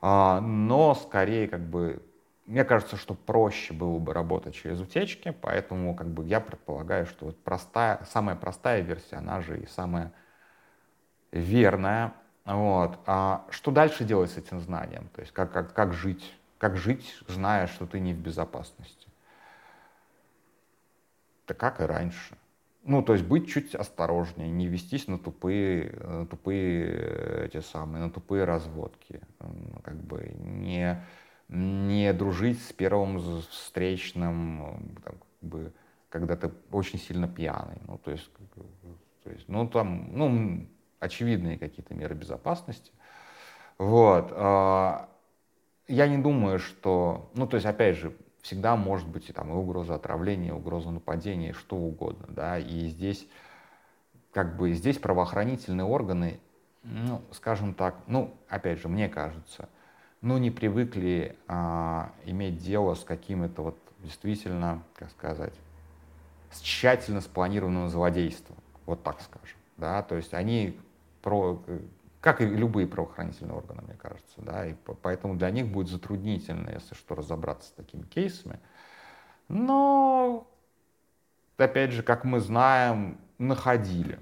А, 0.00 0.40
но 0.40 0.94
скорее 0.94 1.46
как 1.46 1.60
бы 1.60 2.02
мне 2.48 2.64
кажется, 2.64 2.96
что 2.96 3.12
проще 3.12 3.74
было 3.74 3.98
бы 3.98 4.14
работать 4.14 4.54
через 4.54 4.80
утечки, 4.80 5.36
поэтому 5.42 5.94
как 5.94 6.08
бы 6.08 6.24
я 6.24 6.40
предполагаю, 6.40 7.04
что 7.04 7.26
вот 7.26 7.38
простая, 7.44 8.00
самая 8.10 8.36
простая 8.36 8.80
версия, 8.80 9.16
она 9.16 9.42
же 9.42 9.60
и 9.60 9.66
самая 9.66 10.12
верная. 11.30 12.14
Вот. 12.46 12.98
А 13.04 13.44
что 13.50 13.70
дальше 13.70 14.04
делать 14.04 14.30
с 14.30 14.38
этим 14.38 14.60
знанием? 14.60 15.10
То 15.14 15.20
есть 15.20 15.32
как, 15.32 15.52
как, 15.52 15.74
как 15.74 15.92
жить? 15.92 16.34
Как 16.56 16.78
жить, 16.78 17.18
зная, 17.28 17.66
что 17.66 17.86
ты 17.86 18.00
не 18.00 18.14
в 18.14 18.18
безопасности? 18.18 19.08
Да 21.46 21.52
как 21.52 21.82
и 21.82 21.84
раньше. 21.84 22.38
Ну, 22.82 23.02
то 23.02 23.12
есть 23.12 23.26
быть 23.26 23.50
чуть 23.50 23.74
осторожнее, 23.74 24.48
не 24.48 24.68
вестись 24.68 25.06
на 25.06 25.18
тупые, 25.18 25.90
на 26.02 26.26
тупые 26.26 27.44
эти 27.44 27.60
самые, 27.60 28.04
на 28.04 28.10
тупые 28.10 28.44
разводки. 28.44 29.20
Как 29.84 29.96
бы 29.96 30.32
не 30.38 30.98
не 31.48 32.12
дружить 32.12 32.62
с 32.62 32.72
первым 32.72 33.18
встречным, 33.18 34.98
там, 35.04 35.14
как 35.40 35.48
бы, 35.48 35.72
когда 36.08 36.36
ты 36.36 36.50
очень 36.70 36.98
сильно 36.98 37.28
пьяный. 37.28 37.78
Ну, 37.86 37.98
то 37.98 38.10
есть, 38.10 38.30
то 39.24 39.30
есть 39.30 39.48
ну, 39.48 39.68
там, 39.68 40.10
ну, 40.16 40.66
очевидные 41.00 41.58
какие-то 41.58 41.94
меры 41.94 42.14
безопасности. 42.14 42.92
Вот. 43.78 44.32
А, 44.32 45.08
я 45.86 46.08
не 46.08 46.18
думаю, 46.18 46.58
что, 46.58 47.30
ну, 47.34 47.46
то 47.46 47.56
есть, 47.56 47.66
опять 47.66 47.96
же, 47.96 48.14
всегда 48.42 48.76
может 48.76 49.08
быть 49.08 49.30
и 49.30 49.32
там 49.32 49.50
и 49.50 49.54
угроза 49.54 49.94
отравления, 49.94 50.48
и 50.48 50.52
угроза 50.52 50.90
нападения, 50.90 51.52
что 51.52 51.76
угодно, 51.76 52.26
да, 52.28 52.58
и 52.58 52.86
здесь, 52.86 53.26
как 54.32 54.56
бы, 54.56 54.72
здесь 54.72 54.98
правоохранительные 54.98 55.84
органы, 55.84 56.40
ну, 56.82 57.22
скажем 57.32 57.74
так, 57.74 57.96
ну, 58.06 58.36
опять 58.48 58.80
же, 58.80 58.88
мне 58.88 59.08
кажется, 59.08 59.68
ну, 60.20 60.38
не 60.38 60.50
привыкли 60.50 61.36
а, 61.46 62.12
иметь 62.24 62.58
дело 62.58 62.94
с 62.94 63.04
каким-то 63.04 63.62
вот 63.62 63.78
действительно, 64.00 64.82
как 64.94 65.10
сказать, 65.10 65.54
с 66.50 66.60
тщательно 66.60 67.20
спланированным 67.20 67.88
злодейством, 67.88 68.56
вот 68.86 69.02
так 69.02 69.20
скажем, 69.20 69.58
да, 69.76 70.02
то 70.02 70.16
есть 70.16 70.34
они 70.34 70.78
про, 71.22 71.62
как 72.20 72.40
и 72.40 72.46
любые 72.46 72.86
правоохранительные 72.86 73.54
органы, 73.54 73.82
мне 73.82 73.96
кажется, 73.96 74.34
да, 74.38 74.66
и 74.66 74.74
поэтому 75.02 75.36
для 75.36 75.50
них 75.50 75.68
будет 75.68 75.88
затруднительно, 75.88 76.70
если 76.70 76.94
что, 76.94 77.14
разобраться 77.14 77.68
с 77.68 77.72
такими 77.72 78.02
кейсами, 78.02 78.60
но, 79.48 80.46
опять 81.56 81.92
же, 81.92 82.02
как 82.02 82.24
мы 82.24 82.40
знаем, 82.40 83.18
находили 83.38 84.18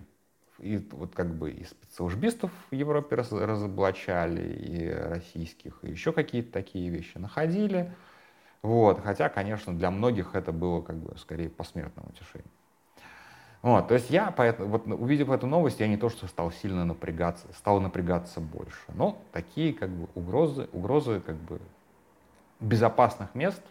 и 0.58 0.78
вот 0.92 1.14
как 1.14 1.34
бы 1.34 1.50
и 1.50 1.64
спецслужбистов 1.64 2.50
в 2.70 2.74
Европе 2.74 3.16
раз, 3.16 3.32
разоблачали, 3.32 4.54
и 4.54 4.90
российских, 4.90 5.78
и 5.82 5.90
еще 5.90 6.12
какие-то 6.12 6.52
такие 6.52 6.88
вещи 6.88 7.18
находили. 7.18 7.92
Вот. 8.62 9.00
Хотя, 9.02 9.28
конечно, 9.28 9.76
для 9.76 9.90
многих 9.90 10.34
это 10.34 10.52
было 10.52 10.82
как 10.82 10.96
бы 10.96 11.16
скорее 11.18 11.48
посмертным 11.48 12.06
утешением. 12.08 12.50
Вот, 13.62 13.88
то 13.88 13.94
есть 13.94 14.10
я, 14.10 14.30
поэтому, 14.30 14.68
вот, 14.68 14.86
увидев 14.86 15.30
эту 15.30 15.46
новость, 15.46 15.80
я 15.80 15.88
не 15.88 15.96
то, 15.96 16.08
что 16.08 16.28
стал 16.28 16.52
сильно 16.52 16.84
напрягаться, 16.84 17.48
стал 17.52 17.80
напрягаться 17.80 18.40
больше. 18.40 18.78
Но 18.94 19.20
такие 19.32 19.72
как 19.72 19.90
бы 19.90 20.08
угрозы, 20.14 20.68
угрозы 20.72 21.20
как 21.20 21.36
бы 21.36 21.60
безопасных 22.60 23.34
мест 23.34 23.62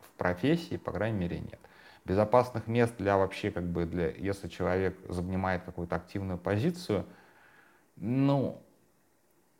в 0.00 0.10
профессии, 0.18 0.76
по 0.76 0.90
крайней 0.92 1.18
мере, 1.18 1.38
нет 1.38 1.60
безопасных 2.04 2.66
мест 2.66 2.94
для 2.98 3.16
вообще, 3.16 3.50
как 3.50 3.64
бы, 3.64 3.86
для, 3.86 4.10
если 4.10 4.48
человек 4.48 4.98
занимает 5.08 5.62
какую-то 5.64 5.96
активную 5.96 6.38
позицию, 6.38 7.06
ну, 7.96 8.60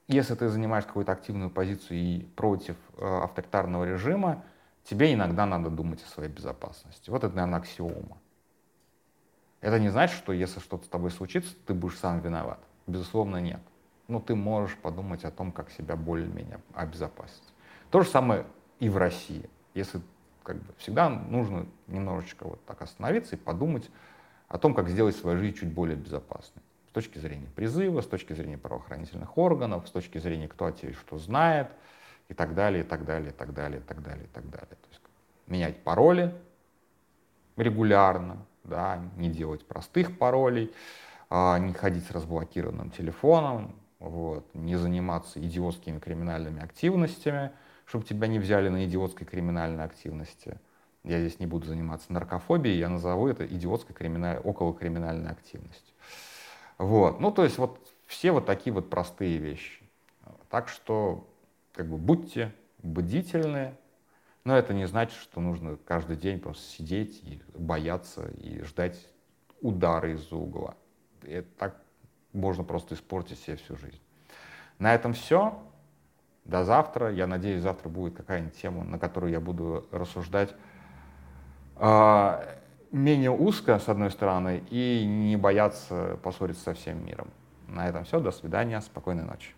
если 0.08 0.34
ты 0.34 0.48
занимаешь 0.48 0.84
какую-то 0.84 1.12
активную 1.12 1.50
позицию 1.50 1.98
и 1.98 2.22
против 2.36 2.76
э, 2.98 3.04
авторитарного 3.04 3.84
режима, 3.84 4.44
тебе 4.84 5.14
иногда 5.14 5.46
надо 5.46 5.70
думать 5.70 6.02
о 6.02 6.06
своей 6.06 6.30
безопасности. 6.30 7.08
Вот 7.10 7.24
это, 7.24 7.34
наверное, 7.34 7.60
аксиома. 7.60 8.18
Это 9.62 9.78
не 9.78 9.88
значит, 9.88 10.16
что 10.16 10.34
если 10.34 10.60
что-то 10.60 10.84
с 10.84 10.88
тобой 10.88 11.10
случится, 11.10 11.54
ты 11.66 11.72
будешь 11.72 11.98
сам 11.98 12.20
виноват. 12.20 12.58
Безусловно, 12.86 13.38
нет. 13.38 13.60
Но 14.08 14.20
ты 14.20 14.34
можешь 14.34 14.76
подумать 14.76 15.24
о 15.24 15.30
том, 15.30 15.52
как 15.52 15.70
себя 15.70 15.96
более-менее 15.96 16.60
обезопасить. 16.74 17.42
То 17.90 18.02
же 18.02 18.08
самое 18.10 18.44
и 18.78 18.90
в 18.90 18.98
России. 18.98 19.48
Если 19.72 20.02
как 20.44 20.56
бы 20.56 20.72
всегда 20.78 21.08
нужно 21.08 21.66
немножечко 21.88 22.46
вот 22.46 22.64
так 22.66 22.82
остановиться 22.82 23.34
и 23.34 23.38
подумать 23.38 23.90
о 24.46 24.58
том, 24.58 24.74
как 24.74 24.88
сделать 24.88 25.16
свою 25.16 25.38
жизнь 25.38 25.56
чуть 25.56 25.72
более 25.72 25.96
безопасной. 25.96 26.62
С 26.88 26.92
точки 26.92 27.18
зрения 27.18 27.48
призыва, 27.56 28.02
с 28.02 28.06
точки 28.06 28.34
зрения 28.34 28.58
правоохранительных 28.58 29.36
органов, 29.36 29.88
с 29.88 29.90
точки 29.90 30.18
зрения, 30.18 30.46
кто 30.46 30.66
о 30.66 30.72
тебе 30.72 30.92
что 30.92 31.18
знает, 31.18 31.68
и 32.28 32.34
так 32.34 32.54
далее, 32.54 32.84
и 32.84 32.86
так 32.86 33.04
далее, 33.04 33.30
и 33.30 33.32
так 33.32 33.52
далее, 33.52 33.80
и 33.80 33.82
так 33.82 34.02
далее, 34.02 34.24
и 34.24 34.28
так 34.28 34.48
далее. 34.48 34.68
То 34.68 34.88
есть 34.90 35.00
менять 35.46 35.82
пароли 35.82 36.32
регулярно, 37.56 38.36
да, 38.62 39.02
не 39.16 39.30
делать 39.30 39.66
простых 39.66 40.18
паролей, 40.18 40.72
а, 41.30 41.58
не 41.58 41.72
ходить 41.72 42.06
с 42.06 42.10
разблокированным 42.10 42.90
телефоном, 42.90 43.74
вот, 43.98 44.46
не 44.54 44.76
заниматься 44.76 45.40
идиотскими 45.40 45.98
криминальными 45.98 46.62
активностями– 46.62 47.50
чтобы 47.86 48.04
тебя 48.04 48.26
не 48.26 48.38
взяли 48.38 48.68
на 48.68 48.84
идиотской 48.84 49.26
криминальной 49.26 49.84
активности. 49.84 50.58
Я 51.02 51.20
здесь 51.20 51.38
не 51.38 51.46
буду 51.46 51.66
заниматься 51.66 52.12
наркофобией, 52.12 52.78
я 52.78 52.88
назову 52.88 53.28
это 53.28 53.46
идиотской 53.46 53.94
криминаль... 53.94 54.38
околокриминальной 54.38 55.30
активностью. 55.30 55.94
Вот. 56.78 57.20
Ну, 57.20 57.30
то 57.30 57.44
есть 57.44 57.58
вот 57.58 57.78
все 58.06 58.32
вот 58.32 58.46
такие 58.46 58.72
вот 58.72 58.90
простые 58.90 59.38
вещи. 59.38 59.82
Так 60.48 60.68
что 60.68 61.28
как 61.72 61.88
бы 61.88 61.98
будьте 61.98 62.54
бдительны, 62.82 63.74
но 64.44 64.56
это 64.56 64.74
не 64.74 64.86
значит, 64.86 65.18
что 65.18 65.40
нужно 65.40 65.76
каждый 65.84 66.16
день 66.16 66.38
просто 66.38 66.62
сидеть 66.62 67.22
и 67.22 67.42
бояться 67.54 68.28
и 68.28 68.62
ждать 68.62 69.08
удара 69.60 70.12
из-за 70.12 70.36
угла. 70.36 70.76
И 71.22 71.42
так 71.58 71.82
можно 72.32 72.64
просто 72.64 72.94
испортить 72.94 73.38
себе 73.38 73.56
всю 73.56 73.76
жизнь. 73.76 74.00
На 74.78 74.94
этом 74.94 75.14
все 75.14 75.58
до 76.44 76.64
завтра. 76.64 77.10
Я 77.10 77.26
надеюсь, 77.26 77.62
завтра 77.62 77.88
будет 77.88 78.16
какая-нибудь 78.16 78.56
тема, 78.56 78.84
на 78.84 78.98
которую 78.98 79.32
я 79.32 79.40
буду 79.40 79.86
рассуждать 79.90 80.54
э, 81.76 82.56
менее 82.92 83.30
узко, 83.30 83.78
с 83.78 83.88
одной 83.88 84.10
стороны, 84.10 84.62
и 84.70 85.04
не 85.06 85.36
бояться 85.36 86.18
поссориться 86.22 86.62
со 86.62 86.74
всем 86.74 87.04
миром. 87.04 87.28
На 87.66 87.88
этом 87.88 88.04
все. 88.04 88.20
До 88.20 88.30
свидания. 88.30 88.80
Спокойной 88.80 89.24
ночи. 89.24 89.54